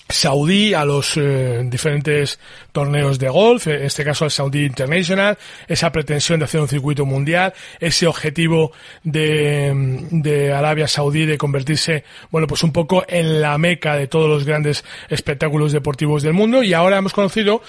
saudí 0.09 0.73
a 0.73 0.85
los 0.85 1.15
eh, 1.17 1.61
diferentes 1.65 2.39
torneos 2.71 3.19
de 3.19 3.29
golf, 3.29 3.67
en 3.67 3.83
este 3.83 4.03
caso 4.03 4.25
al 4.25 4.31
Saudi 4.31 4.65
International, 4.65 5.37
esa 5.67 5.91
pretensión 5.91 6.39
de 6.39 6.45
hacer 6.45 6.59
un 6.59 6.67
circuito 6.67 7.05
mundial, 7.05 7.53
ese 7.79 8.07
objetivo 8.07 8.71
de, 9.03 10.07
de 10.09 10.51
Arabia 10.51 10.87
Saudí 10.87 11.25
de 11.25 11.37
convertirse, 11.37 12.03
bueno, 12.31 12.47
pues 12.47 12.63
un 12.63 12.71
poco 12.71 13.05
en 13.07 13.39
la 13.39 13.57
meca 13.59 13.95
de 13.95 14.07
todos 14.07 14.27
los 14.27 14.45
grandes 14.45 14.83
espectáculos 15.09 15.71
deportivos 15.71 16.23
del 16.23 16.33
mundo. 16.33 16.63
Y 16.63 16.73
ahora 16.73 16.97
hemos 16.97 17.13
conocido, 17.13 17.61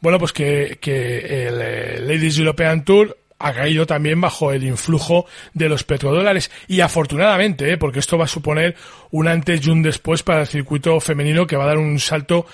bueno, 0.00 0.18
pues 0.18 0.32
que, 0.32 0.78
que 0.80 1.46
el 1.46 1.60
eh, 1.62 2.00
Ladies 2.00 2.38
European 2.38 2.84
Tour 2.84 3.16
ha 3.38 3.52
caído 3.52 3.86
también 3.86 4.20
bajo 4.20 4.52
el 4.52 4.64
influjo 4.64 5.26
de 5.52 5.68
los 5.68 5.84
petrodólares 5.84 6.50
y 6.68 6.80
afortunadamente, 6.80 7.72
¿eh? 7.72 7.76
porque 7.76 7.98
esto 7.98 8.16
va 8.16 8.24
a 8.24 8.28
suponer 8.28 8.74
un 9.10 9.28
antes 9.28 9.66
y 9.66 9.70
un 9.70 9.82
después 9.82 10.22
para 10.22 10.42
el 10.42 10.46
circuito 10.46 10.98
femenino 11.00 11.46
que 11.46 11.56
va 11.56 11.64
a 11.64 11.68
dar 11.68 11.78
un 11.78 11.98
salto 12.00 12.46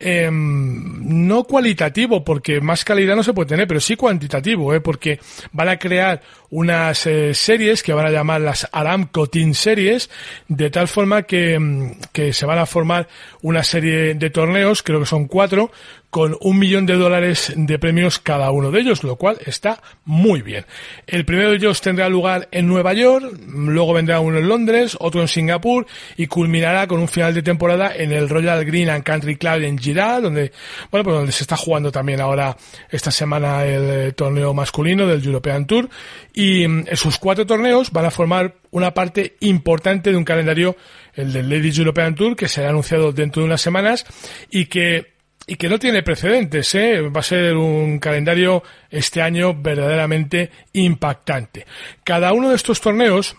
eh, 0.00 0.28
no 0.30 1.44
cualitativo, 1.44 2.22
porque 2.22 2.60
más 2.60 2.84
calidad 2.84 3.16
no 3.16 3.22
se 3.22 3.32
puede 3.32 3.48
tener, 3.48 3.66
pero 3.66 3.80
sí 3.80 3.96
cuantitativo, 3.96 4.72
¿eh? 4.74 4.80
porque 4.80 5.18
van 5.52 5.68
a 5.68 5.78
crear 5.78 6.20
unas 6.50 7.06
eh, 7.06 7.34
series 7.34 7.82
que 7.82 7.92
van 7.92 8.06
a 8.06 8.10
llamar 8.10 8.40
las 8.40 8.68
Aramco 8.72 9.26
Team 9.26 9.54
Series, 9.54 10.10
de 10.48 10.70
tal 10.70 10.88
forma 10.88 11.22
que, 11.22 11.54
em, 11.54 11.94
que 12.12 12.32
se 12.32 12.46
van 12.46 12.58
a 12.58 12.66
formar 12.66 13.08
una 13.42 13.62
serie 13.62 14.14
de 14.14 14.30
torneos, 14.30 14.82
creo 14.82 15.00
que 15.00 15.06
son 15.06 15.26
cuatro, 15.26 15.70
con 16.10 16.36
un 16.40 16.58
millón 16.58 16.86
de 16.86 16.94
dólares 16.94 17.52
de 17.54 17.78
premios 17.78 18.18
cada 18.18 18.50
uno 18.50 18.70
de 18.70 18.80
ellos, 18.80 19.04
lo 19.04 19.16
cual 19.16 19.38
está 19.44 19.82
muy 20.06 20.40
bien. 20.40 20.64
El 21.06 21.26
primero 21.26 21.50
de 21.50 21.56
ellos 21.56 21.82
tendrá 21.82 22.08
lugar 22.08 22.48
en 22.50 22.66
Nueva 22.66 22.94
York, 22.94 23.38
luego 23.46 23.92
vendrá 23.92 24.20
uno 24.20 24.38
en 24.38 24.48
Londres, 24.48 24.96
otro 25.00 25.20
en 25.20 25.28
Singapur 25.28 25.86
y 26.16 26.26
culminará 26.26 26.86
con 26.86 27.00
un 27.00 27.08
final 27.08 27.34
de 27.34 27.42
temporada 27.42 27.94
en 27.94 28.12
el 28.12 28.28
Royal 28.28 28.64
Green 28.64 28.88
and 28.88 29.04
Country 29.04 29.36
Club 29.36 29.62
en 29.62 29.78
Girard, 29.78 30.22
donde, 30.22 30.50
bueno, 30.90 31.04
pues 31.04 31.16
donde 31.16 31.32
se 31.32 31.44
está 31.44 31.56
jugando 31.56 31.92
también 31.92 32.20
ahora 32.20 32.56
esta 32.90 33.10
semana 33.10 33.66
el 33.66 33.90
eh, 33.90 34.12
torneo 34.12 34.54
masculino 34.54 35.06
del 35.06 35.22
European 35.22 35.66
Tour 35.66 35.90
y 36.38 36.68
mm, 36.68 36.84
sus 36.94 37.18
cuatro 37.18 37.44
torneos 37.46 37.90
van 37.90 38.04
a 38.04 38.12
formar 38.12 38.54
una 38.70 38.94
parte 38.94 39.34
importante 39.40 40.12
de 40.12 40.16
un 40.16 40.24
calendario, 40.24 40.76
el 41.14 41.32
del 41.32 41.50
Ladies 41.50 41.78
European 41.78 42.14
Tour, 42.14 42.36
que 42.36 42.46
será 42.46 42.68
anunciado 42.68 43.10
dentro 43.10 43.42
de 43.42 43.46
unas 43.46 43.60
semanas 43.60 44.06
y 44.48 44.66
que 44.66 45.18
y 45.48 45.56
que 45.56 45.68
no 45.68 45.78
tiene 45.78 46.02
precedentes, 46.02 46.74
¿eh? 46.74 47.00
va 47.00 47.20
a 47.20 47.24
ser 47.24 47.56
un 47.56 47.98
calendario 47.98 48.62
este 48.90 49.22
año 49.22 49.54
verdaderamente 49.54 50.50
impactante. 50.74 51.66
Cada 52.04 52.34
uno 52.34 52.50
de 52.50 52.56
estos 52.56 52.82
torneos 52.82 53.34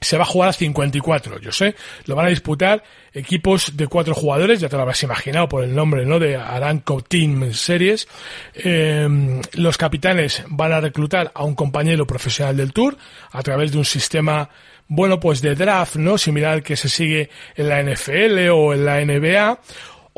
se 0.00 0.16
va 0.16 0.22
a 0.22 0.26
jugar 0.26 0.50
a 0.50 0.52
54, 0.52 1.40
yo 1.40 1.52
sé, 1.52 1.74
lo 2.06 2.14
van 2.14 2.26
a 2.26 2.28
disputar 2.28 2.84
equipos 3.12 3.76
de 3.76 3.86
cuatro 3.88 4.14
jugadores, 4.14 4.60
ya 4.60 4.68
te 4.68 4.76
lo 4.76 4.82
habrás 4.82 5.02
imaginado 5.02 5.48
por 5.48 5.64
el 5.64 5.74
nombre, 5.74 6.06
¿no? 6.06 6.18
De 6.18 6.36
Aranco 6.36 7.02
Team 7.02 7.52
Series. 7.52 8.06
Em, 8.54 9.40
los 9.54 9.76
capitanes 9.76 10.44
van 10.48 10.72
a 10.72 10.80
reclutar 10.80 11.32
a 11.34 11.44
un 11.44 11.54
compañero 11.54 12.06
profesional 12.06 12.56
del 12.56 12.72
Tour 12.72 12.96
a 13.32 13.42
través 13.42 13.72
de 13.72 13.78
un 13.78 13.84
sistema 13.84 14.48
bueno, 14.86 15.20
pues 15.20 15.42
de 15.42 15.54
draft, 15.54 15.96
¿no? 15.96 16.16
Similar 16.16 16.52
al 16.54 16.62
que 16.62 16.76
se 16.76 16.88
sigue 16.88 17.28
en 17.56 17.68
la 17.68 17.82
NFL 17.82 18.48
o 18.50 18.72
en 18.72 18.84
la 18.84 19.04
NBA 19.04 19.60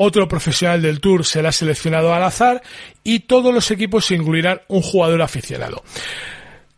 otro 0.02 0.26
profesional 0.26 0.80
del 0.80 0.98
Tour 0.98 1.26
será 1.26 1.52
seleccionado 1.52 2.14
al 2.14 2.22
azar 2.22 2.62
y 3.04 3.20
todos 3.20 3.52
los 3.52 3.70
equipos 3.70 4.10
incluirán 4.10 4.62
un 4.68 4.80
jugador 4.80 5.20
aficionado. 5.20 5.82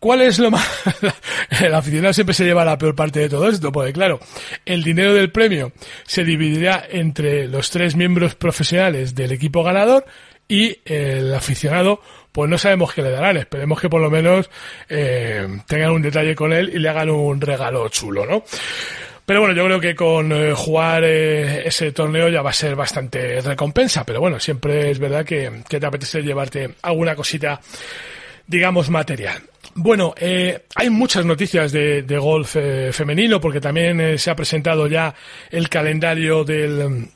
¿Cuál 0.03 0.23
es 0.23 0.41
lo 0.41 0.51
más...? 0.51 0.69
el 1.63 1.73
aficionado 1.73 2.13
siempre 2.13 2.35
se 2.35 2.45
lleva 2.45 2.65
la 2.65 2.77
peor 2.77 2.97
parte 2.97 3.21
de 3.21 3.29
todo 3.29 3.49
esto, 3.49 3.71
porque 3.71 3.93
claro, 3.93 4.19
el 4.67 4.83
dinero 4.83 5.15
del 5.15 5.31
premio 5.31 5.71
se 6.05 6.25
dividirá 6.25 6.85
entre 6.91 7.47
los 7.47 7.71
tres 7.71 7.95
miembros 7.95 8.35
profesionales 8.35 9.15
del 9.15 9.31
equipo 9.31 9.63
ganador 9.63 10.05
y 10.49 10.77
el 10.85 11.33
aficionado, 11.33 12.01
pues 12.33 12.51
no 12.51 12.59
sabemos 12.59 12.93
qué 12.93 13.03
le 13.03 13.11
darán. 13.11 13.37
Esperemos 13.37 13.81
que 13.81 13.89
por 13.89 14.01
lo 14.01 14.11
menos 14.11 14.51
eh, 14.89 15.47
tengan 15.69 15.93
un 15.93 16.03
detalle 16.03 16.35
con 16.35 16.53
él 16.53 16.73
y 16.75 16.81
le 16.81 16.89
hagan 16.89 17.09
un 17.09 17.41
regalo 17.41 17.89
chulo, 17.89 18.27
¿no? 18.27 18.43
Pero 19.25 19.39
bueno, 19.39 19.55
yo 19.55 19.65
creo 19.67 19.79
que 19.79 19.95
con 19.95 20.33
eh, 20.33 20.53
jugar 20.53 21.05
eh, 21.05 21.63
ese 21.65 21.93
torneo 21.93 22.29
ya 22.29 22.43
va 22.43 22.51
a 22.51 22.55
ser 22.55 22.75
bastante 22.75 23.41
recompensa. 23.41 24.05
Pero 24.05 24.19
bueno, 24.19 24.41
siempre 24.41 24.91
es 24.91 24.99
verdad 24.99 25.25
que, 25.25 25.63
te 25.69 25.87
apetece 25.87 26.23
llevarte 26.23 26.75
alguna 26.83 27.15
cosita, 27.15 27.61
digamos, 28.49 28.91
material. 28.91 29.43
Bueno, 29.75 30.15
eh, 30.19 30.65
hay 30.75 30.91
muchas 30.91 31.25
noticias 31.25 31.73
de, 31.73 32.03
de 32.03 32.19
golf 32.19 32.57
eh, 32.57 32.93
femenino 32.93 33.41
porque 33.41 33.61
también 33.61 34.01
eh, 34.01 34.19
se 34.19 34.31
ha 34.31 34.37
presentado 34.37 34.87
ya 34.87 35.15
el 35.51 35.69
calendario 35.69 36.45
del 36.45 37.09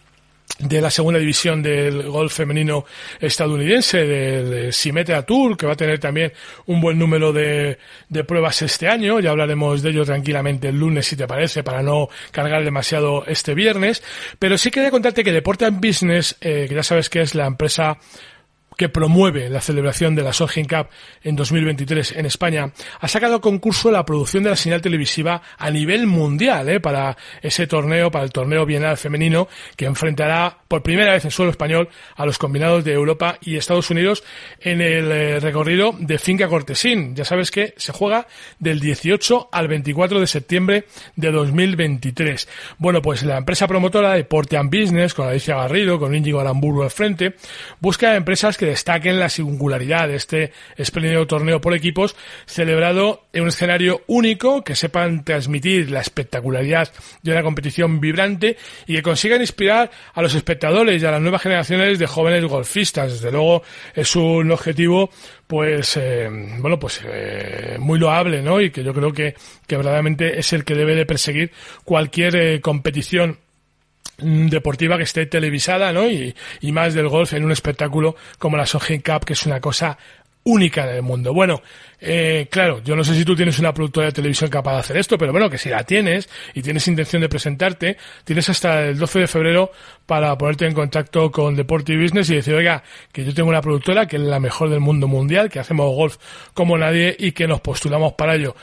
de 0.59 0.81
la 0.81 0.91
segunda 0.91 1.19
división 1.19 1.63
del 1.63 2.09
golf 2.09 2.33
femenino 2.33 2.87
estadounidense, 3.21 4.07
del 4.07 4.73
Symetra 4.73 5.23
Tour, 5.23 5.57
que 5.57 5.67
va 5.67 5.75
a 5.75 5.77
tener 5.77 5.99
también 5.99 6.33
un 6.67 6.81
buen 6.81 6.99
número 6.99 7.33
de, 7.33 7.79
de, 8.09 8.25
pruebas 8.25 8.63
este 8.63 8.89
año. 8.89 9.21
Ya 9.21 9.31
hablaremos 9.31 9.83
de 9.83 9.91
ello 9.91 10.05
tranquilamente 10.05 10.69
el 10.69 10.79
lunes, 10.79 11.07
si 11.07 11.17
te 11.17 11.27
parece, 11.27 11.63
para 11.63 11.83
no 11.83 12.09
cargar 12.31 12.65
demasiado 12.65 13.27
este 13.27 13.55
viernes. 13.55 14.03
Pero 14.39 14.57
sí 14.57 14.71
quería 14.71 14.91
contarte 14.91 15.25
que 15.25 15.33
Deporte 15.33 15.69
Business, 15.71 16.37
eh, 16.41 16.67
que 16.69 16.75
ya 16.75 16.83
sabes 16.83 17.11
que 17.11 17.21
es 17.21 17.35
la 17.35 17.47
empresa 17.47 17.99
que 18.77 18.89
promueve 18.89 19.49
la 19.49 19.61
celebración 19.61 20.15
de 20.15 20.23
la 20.23 20.33
Solheim 20.33 20.67
Cup 20.67 20.89
en 21.23 21.37
2023 21.37 22.13
en 22.17 22.27
España, 22.27 22.73
ha 23.01 23.09
sacado 23.09 23.41
concurso 23.41 23.91
la 23.91 24.05
producción 24.05 24.43
de 24.43 24.51
la 24.51 24.57
señal 24.57 24.81
televisiva 24.81 25.43
a 25.59 25.71
nivel 25.71 26.07
mundial 26.07 26.69
¿eh? 26.69 26.81
para 26.81 27.17
ese 27.43 27.67
torneo, 27.67 28.11
para 28.11 28.25
el 28.25 28.33
torneo 28.33 28.67
bienal 28.67 28.97
femenino 28.97 29.49
que 29.77 29.87
enfrentará 29.87 30.59
por 30.69 30.83
primera 30.83 31.13
vez 31.13 31.25
en 31.25 31.31
suelo 31.31 31.51
español 31.51 31.89
a 32.17 32.27
los 32.27 32.39
combinados 32.39 32.85
de 32.85 32.93
Europa 32.93 33.39
y 33.41 33.57
Estados 33.57 33.91
Unidos 33.91 34.25
en 34.61 34.81
el 34.81 35.11
eh, 35.11 35.41
recorrido 35.41 35.95
de 35.99 36.19
Finca 36.19 36.49
Cortesín. 36.49 37.15
Ya 37.15 37.25
sabes 37.25 37.51
que 37.51 37.75
se 37.77 37.93
juega 37.93 38.27
del 38.59 38.81
18 38.81 39.49
al 39.53 39.69
24 39.69 40.21
de 40.21 40.27
septiembre 40.27 40.85
de 41.15 41.31
2023. 41.31 42.49
Bueno, 42.79 43.03
pues 43.03 43.23
la 43.23 43.39
empresa 43.39 43.67
promotora 43.67 44.15
de 44.15 44.25
Porte 44.25 44.57
and 44.57 44.71
Business, 44.71 45.15
con 45.15 45.29
Alicia 45.29 45.57
Garrido, 45.57 45.99
con 45.99 46.15
Íñigo 46.15 46.41
Aramburu 46.41 46.83
al 46.83 46.91
frente, 46.91 47.35
busca 47.81 48.17
empresas 48.17 48.57
que 48.57 48.66
destaquen 48.67 49.19
la 49.19 49.29
singularidad 49.29 50.09
de 50.09 50.17
este 50.17 50.53
espléndido 50.77 51.27
torneo 51.27 51.61
por 51.61 51.75
equipos 51.75 52.17
celebrado 52.47 53.27
en 53.33 53.43
un 53.43 53.49
escenario 53.49 54.03
único, 54.07 54.63
que 54.63 54.75
sepan 54.75 55.25
transmitir 55.25 55.91
la 55.91 56.01
espectacularidad 56.01 56.93
de 57.23 57.33
una 57.33 57.43
competición 57.43 58.01
vibrante 58.01 58.57
y 58.87 58.95
que 58.97 59.03
consigan 59.03 59.41
inspirar 59.41 59.91
a 60.15 60.23
los 60.23 60.35
espectadores 60.35 61.03
y 61.03 61.07
a 61.07 61.11
las 61.11 61.21
nuevas 61.21 61.43
generaciones 61.43 61.99
de 61.99 62.07
jóvenes 62.07 62.45
golfistas. 62.45 63.13
Desde 63.13 63.33
luego 63.33 63.63
es 63.95 64.15
un 64.17 64.51
objetivo 64.51 65.11
pues 65.47 65.97
eh, 65.97 66.29
bueno 66.59 66.79
pues 66.79 67.01
eh, 67.05 67.77
muy 67.79 67.99
loable 67.99 68.43
no 68.43 68.61
y 68.61 68.71
que 68.71 68.83
yo 68.83 68.93
creo 68.93 69.13
que, 69.13 69.35
que 69.67 69.77
verdaderamente 69.77 70.39
es 70.39 70.53
el 70.53 70.65
que 70.65 70.75
debe 70.75 70.95
de 70.95 71.07
perseguir 71.07 71.53
cualquier 71.85 72.37
eh, 72.37 72.61
competición 72.61 73.39
deportiva 74.19 74.97
que 74.97 75.05
esté 75.05 75.27
televisada, 75.27 75.93
¿no? 75.93 76.09
Y, 76.09 76.35
y, 76.61 76.73
más 76.73 76.95
del 76.95 77.09
golf 77.09 77.35
en 77.35 77.45
un 77.45 77.53
espectáculo 77.53 78.17
como 78.39 78.57
la 78.57 78.67
Solheim 78.67 79.03
Cup, 79.03 79.25
que 79.25 79.35
es 79.35 79.47
una 79.47 79.61
cosa 79.61 79.99
única 80.47 80.89
en 80.89 80.97
el 80.97 81.03
mundo. 81.03 81.35
Bueno, 81.35 81.61
eh, 82.01 82.47
claro, 82.51 82.83
yo 82.85 82.95
no 82.95 83.03
sé 83.03 83.15
si 83.15 83.25
tú 83.25 83.35
tienes 83.35 83.59
una 83.59 83.75
productora 83.75 84.07
de 84.07 84.13
televisión 84.13 84.49
capaz 84.49 84.75
de 84.75 84.79
hacer 84.79 84.97
esto, 84.97 85.19
pero 85.19 85.33
bueno, 85.33 85.51
que 85.51 85.59
si 85.59 85.69
la 85.69 85.83
tienes 85.85 86.29
y 86.55 86.63
tienes 86.63 86.87
intención 86.89 87.21
de 87.21 87.29
presentarte, 87.29 87.97
tienes 88.25 88.49
hasta 88.49 88.85
el 88.85 88.99
12 88.99 89.21
de 89.21 89.27
febrero 89.27 89.73
para 90.07 90.37
ponerte 90.39 90.67
en 90.67 90.73
contacto 90.75 91.33
con 91.33 91.57
Deporte 91.57 91.97
Business 91.97 92.31
y 92.31 92.37
decir, 92.37 92.55
oiga, 92.55 92.83
que 93.13 93.25
yo 93.25 93.35
tengo 93.35 93.49
una 93.49 93.61
productora 93.61 94.07
que 94.07 94.17
es 94.17 94.23
la 94.23 94.39
mejor 94.39 94.71
del 94.71 94.81
mundo 94.81 95.09
mundial, 95.09 95.51
que 95.51 95.59
hacemos 95.59 95.93
golf 95.95 96.17
como 96.55 96.79
nadie 96.79 97.17
y 97.19 97.33
que 97.33 97.49
nos 97.49 97.61
postulamos 97.61 98.13
para 98.13 98.37
ello. 98.37 98.55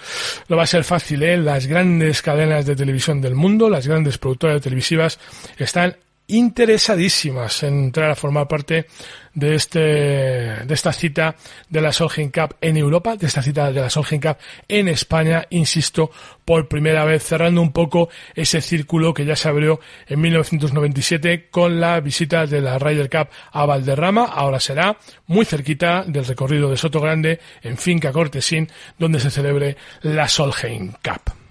Lo 0.47 0.55
va 0.55 0.63
a 0.63 0.67
ser 0.67 0.85
fácil, 0.85 1.21
¿eh? 1.23 1.37
Las 1.37 1.67
grandes 1.67 2.21
cadenas 2.21 2.65
de 2.65 2.75
televisión 2.75 3.19
del 3.19 3.35
mundo, 3.35 3.69
las 3.69 3.87
grandes 3.87 4.17
productoras 4.17 4.61
televisivas 4.61 5.19
están 5.57 5.97
interesadísimas 6.27 7.63
en 7.63 7.85
entrar 7.85 8.11
a 8.11 8.15
formar 8.15 8.47
parte 8.47 8.87
de 9.33 9.55
este 9.55 9.79
de 9.79 10.73
esta 10.73 10.93
cita 10.93 11.35
de 11.69 11.81
la 11.81 11.91
Solheim 11.91 12.31
Cup 12.31 12.55
en 12.61 12.77
Europa, 12.77 13.15
de 13.15 13.27
esta 13.27 13.41
cita 13.41 13.71
de 13.71 13.81
la 13.81 13.89
Solheim 13.89 14.21
Cup 14.21 14.37
en 14.67 14.87
España, 14.87 15.45
insisto, 15.49 16.11
por 16.45 16.67
primera 16.67 17.03
vez 17.03 17.23
cerrando 17.23 17.61
un 17.61 17.71
poco 17.71 18.09
ese 18.35 18.61
círculo 18.61 19.13
que 19.13 19.25
ya 19.25 19.35
se 19.35 19.49
abrió 19.49 19.79
en 20.07 20.21
1997 20.21 21.49
con 21.49 21.79
la 21.79 21.99
visita 21.99 22.45
de 22.45 22.61
la 22.61 22.79
Ryder 22.79 23.09
Cup 23.09 23.29
a 23.51 23.65
Valderrama, 23.65 24.25
ahora 24.25 24.59
será 24.59 24.97
muy 25.27 25.45
cerquita 25.45 26.03
del 26.03 26.25
recorrido 26.25 26.69
de 26.69 26.77
Soto 26.77 27.01
Grande 27.01 27.39
en 27.61 27.77
Finca 27.77 28.11
Cortesín, 28.11 28.69
donde 28.97 29.19
se 29.19 29.31
celebre 29.31 29.75
la 30.01 30.27
Solheim 30.27 30.93
Cup. 31.03 31.42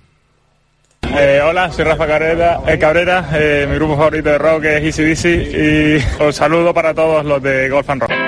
Eh, 1.15 1.41
hola, 1.45 1.71
soy 1.71 1.85
Rafa 1.85 2.07
Cabrera, 2.07 2.61
eh, 2.67 2.79
Cabrera 2.79 3.29
eh, 3.35 3.67
mi 3.69 3.75
grupo 3.77 3.97
favorito 3.97 4.31
de 4.31 4.39
rock 4.39 4.65
es 4.65 4.99
Easy 4.99 5.05
Dizzy 5.05 5.29
y 5.29 6.23
os 6.23 6.35
saludo 6.35 6.73
para 6.73 6.95
todos 6.95 7.25
los 7.25 7.43
de 7.43 7.69
Golf 7.69 7.91
and 7.91 8.03
Rock. 8.03 8.22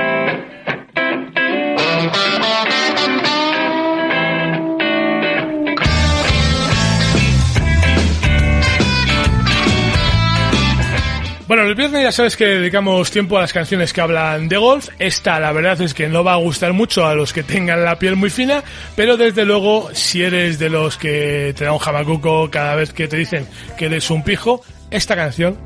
Bueno, 11.47 11.65
el 11.65 11.75
viernes 11.75 12.03
ya 12.03 12.11
sabes 12.11 12.37
que 12.37 12.47
dedicamos 12.47 13.11
tiempo 13.11 13.37
a 13.37 13.43
las 13.43 13.53
canciones 13.53 13.93
que 13.93 14.01
hablan 14.01 14.49
de 14.49 14.57
golf. 14.57 14.89
Esta, 14.99 15.39
la 15.39 15.53
verdad 15.53 15.79
es 15.83 15.93
que 15.93 16.09
no 16.09 16.25
va 16.25 16.33
a 16.33 16.37
gustar 16.37 16.73
mucho 16.73 17.07
a 17.07 17.15
los 17.15 17.35
que 17.35 17.43
tengan 17.43 17.85
la 17.85 17.99
piel 17.99 18.17
muy 18.17 18.31
fina, 18.31 18.65
pero 18.97 19.19
desde 19.19 19.45
luego, 19.45 19.91
si 19.93 20.23
eres 20.23 20.59
de 20.59 20.71
los 20.71 20.97
que 20.97 21.55
te 21.55 21.67
da 21.67 21.73
un 21.73 21.79
jamacuco 21.79 22.51
cada 22.51 22.75
vez 22.77 22.95
que 22.95 23.09
te 23.09 23.19
dicen 23.19 23.47
que 23.77 23.87
eres 23.87 24.11
un 24.11 24.23
pijo, 24.23 24.63
esta 24.91 25.17
canción 25.17 25.59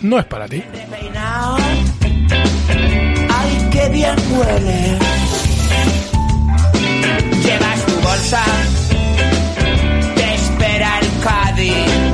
no 0.00 0.18
es 0.18 0.24
para 0.24 0.48
ti. 0.48 0.62
Llevas 7.42 7.86
tu 7.86 7.94
bolsa, 8.00 8.44
te 10.14 10.34
espera 10.34 11.00
el. 11.00 12.05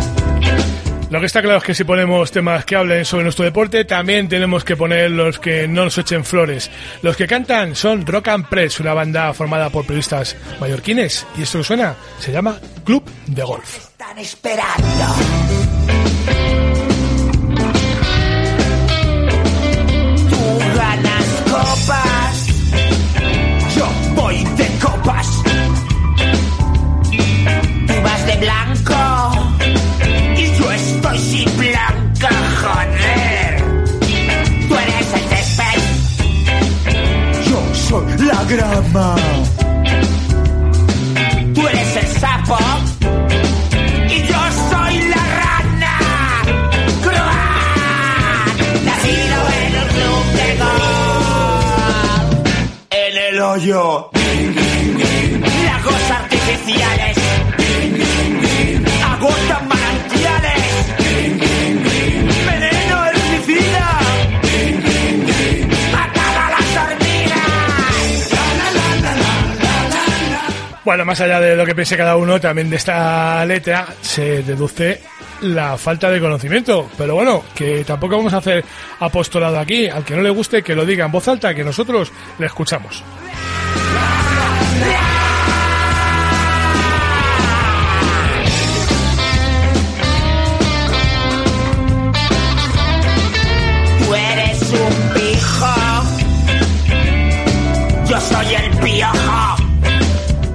Lo 1.12 1.20
que 1.20 1.27
está 1.27 1.42
claro 1.42 1.59
es 1.59 1.64
que 1.64 1.75
si 1.75 1.85
ponemos 1.85 2.31
temas 2.31 2.64
que 2.64 2.75
hablen 2.75 3.05
sobre 3.05 3.25
nuestro 3.25 3.44
deporte, 3.44 3.85
también 3.85 4.31
tenemos 4.31 4.64
que 4.64 4.79
poner 4.79 5.11
los 5.11 5.38
que 5.38 5.68
no 5.68 5.85
nos 5.85 5.98
echen 5.98 6.25
flores. 6.25 6.70
Los 7.03 7.18
que 7.18 7.27
cantan 7.27 7.77
son 7.77 8.07
Rock 8.07 8.29
and 8.29 8.48
Press, 8.48 8.81
una 8.81 8.94
banda 8.94 9.35
formada 9.35 9.68
por 9.68 9.85
periodistas 9.85 10.35
mallorquines. 10.59 11.27
Y 11.37 11.42
esto 11.42 11.59
que 11.59 11.64
suena 11.64 11.96
se 12.18 12.33
llama 12.33 12.59
Club 12.83 13.05
de 13.27 13.42
Golf. 13.42 13.77
Están 13.77 14.18
esperando. 14.20 15.07
Tú 20.31 20.59
ganas 20.75 21.27
copas, 21.44 22.46
yo 23.77 24.14
voy 24.14 24.44
de 24.44 24.66
copas. 24.81 25.42
Tú 27.87 28.03
vas 28.03 28.27
de 28.27 28.37
blanco 28.38 29.01
soy 38.52 38.58
la 38.58 38.66
grama. 38.66 39.16
Tú 41.54 41.68
eres 41.68 41.96
el 41.96 42.06
sapo 42.20 42.58
y 44.08 44.22
yo 44.28 44.40
soy 44.70 44.98
la 45.08 45.22
rana. 45.40 45.94
¡Croat! 47.02 48.56
Nacido 48.84 49.38
en 49.58 49.74
el 49.74 49.88
club 49.94 50.24
de 50.38 50.48
golf. 50.58 52.36
En 52.90 53.16
el 53.16 53.40
hoyo. 53.40 54.10
Lagos 55.64 56.10
artificiales. 56.10 57.62
Bueno, 70.85 71.05
más 71.05 71.21
allá 71.21 71.40
de 71.40 71.55
lo 71.55 71.64
que 71.64 71.75
piense 71.75 71.97
cada 71.97 72.16
uno, 72.16 72.40
también 72.40 72.68
de 72.68 72.77
esta 72.77 73.45
letra 73.47 73.87
se 74.01 74.42
deduce 74.42 75.01
la 75.42 75.79
falta 75.79 76.11
de 76.11 76.21
conocimiento. 76.21 76.90
Pero 76.99 77.14
bueno, 77.14 77.45
que 77.55 77.85
tampoco 77.85 78.16
vamos 78.16 78.35
a 78.35 78.38
hacer 78.38 78.64
apostolado 78.99 79.59
aquí. 79.61 79.88
Al 79.88 80.05
que 80.05 80.16
no 80.16 80.23
le 80.23 80.31
guste, 80.31 80.62
que 80.62 80.75
lo 80.75 80.85
diga 80.85 81.05
en 81.05 81.12
voz 81.12 81.29
alta, 81.29 81.55
que 81.55 81.62
nosotros 81.62 82.11
le 82.38 82.47
escuchamos. 82.47 83.05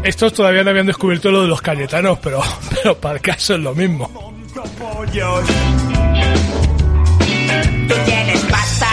Estos 0.08 0.32
todavía 0.32 0.63
no 0.63 0.70
habían 0.70 0.86
descubierto 0.86 1.30
lo 1.30 1.41
de 1.41 1.50
los 1.50 1.62
cayetanos, 1.62 2.17
pero, 2.20 2.41
pero 2.74 2.98
para 2.98 3.15
el 3.15 3.22
caso 3.22 3.56
es 3.56 3.60
lo 3.60 3.76
mismo. 3.76 4.10
pollos. 4.80 5.46
Tú 7.89 7.93
tienes 8.06 8.39
pasta. 8.46 8.88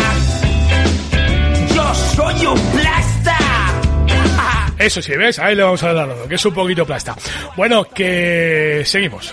Yo 1.72 1.94
soy 1.94 2.46
un 2.46 2.60
plasta. 2.72 3.38
Eso 4.76 5.00
sí, 5.00 5.12
¿ves? 5.16 5.38
Ahí 5.38 5.54
le 5.54 5.62
vamos 5.62 5.84
a 5.84 5.92
dar 5.92 6.08
que 6.28 6.34
es 6.34 6.44
un 6.46 6.52
poquito 6.52 6.84
plasta. 6.84 7.14
Bueno, 7.56 7.84
que 7.84 8.82
seguimos. 8.84 9.32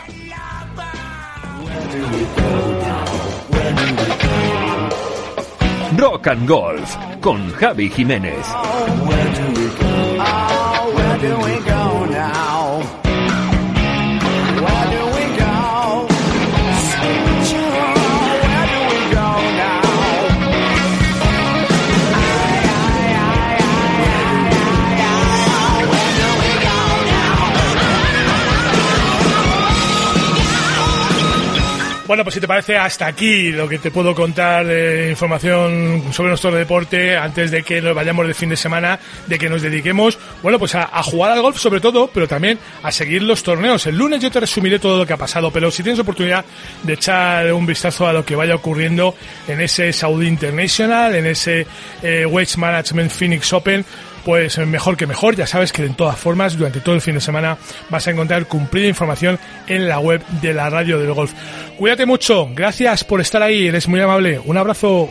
Rock 5.98 6.28
and 6.28 6.48
Golf 6.48 6.96
con 7.22 7.52
Javi 7.54 7.89
Jiménez. 7.89 8.46
Bueno, 32.12 32.26
pues 32.26 32.34
si 32.34 32.41
te 32.41 32.47
parece, 32.50 32.76
hasta 32.76 33.08
aquí 33.08 33.54
lo 33.54 33.69
que 33.69 33.80
te 33.80 33.89
puedo 33.89 34.13
contar 34.13 34.67
de 34.67 35.12
información 35.12 36.04
sobre 36.12 36.28
nuestro 36.28 36.52
deporte 36.52 37.15
antes 37.15 37.52
de 37.52 37.63
que 37.63 37.82
nos 37.82 37.95
vayamos 37.95 38.28
de 38.28 38.34
fin 38.34 38.50
de 38.50 38.58
semana, 38.58 39.00
de 39.28 39.39
que 39.39 39.47
nos 39.47 39.62
dediquemos, 39.62 40.19
bueno, 40.43 40.60
pues 40.60 40.76
a, 40.76 40.88
jugar 41.04 41.32
al 41.32 41.41
golf 41.41 41.58
sobre 41.58 41.80
todo, 41.80 42.10
pero 42.13 42.28
también 42.28 42.60
a 42.84 42.91
seguir 42.91 43.24
los 43.24 43.43
torneos. 43.43 43.88
El 43.88 43.95
lunes 43.95 44.19
yo 44.19 44.30
te 44.30 44.41
resumiré 44.41 44.78
todo 44.78 44.97
lo 44.97 45.06
que 45.06 45.13
ha 45.13 45.17
pasado, 45.17 45.52
pero 45.52 45.71
si 45.71 45.84
tienes 45.84 46.02
oportunidad 46.02 46.43
de 46.84 46.95
echar 46.95 47.54
un 47.54 47.65
vistazo 47.65 48.06
a 48.06 48.12
lo 48.12 48.26
que 48.26 48.36
vaya 48.36 48.56
ocurriendo 48.56 49.15
en 49.47 49.62
ese 49.62 49.93
Saudi 49.93 50.28
International, 50.28 51.15
en 51.15 51.28
ese 51.28 51.65
eh, 52.04 52.28
Management 52.58 53.10
Phoenix 53.10 53.54
Open, 53.54 53.86
pues 54.23 54.57
mejor 54.60 54.97
que 54.97 55.07
mejor. 55.07 55.36
Ya 55.36 55.47
sabes 55.47 55.71
que 55.71 55.84
de 55.84 55.89
todas 55.89 56.17
formas, 56.17 56.57
durante 56.57 56.79
todo 56.79 56.95
el 56.95 57.01
fin 57.01 57.15
de 57.15 57.21
semana 57.21 57.57
vas 57.89 58.07
a 58.07 58.12
encontrar 58.12 58.45
cumplida 58.45 58.88
información 58.88 59.39
en 59.67 59.88
la 59.88 59.99
web 59.99 60.21
de 60.41 60.53
la 60.53 60.69
radio 60.69 60.99
del 60.99 61.13
golf. 61.13 61.34
Cuídate 61.77 62.05
mucho, 62.05 62.49
gracias 62.53 63.03
por 63.03 63.21
estar 63.21 63.41
ahí, 63.41 63.67
eres 63.67 63.88
muy 63.88 64.01
amable. 64.01 64.39
Un 64.45 64.57
abrazo. 64.57 65.10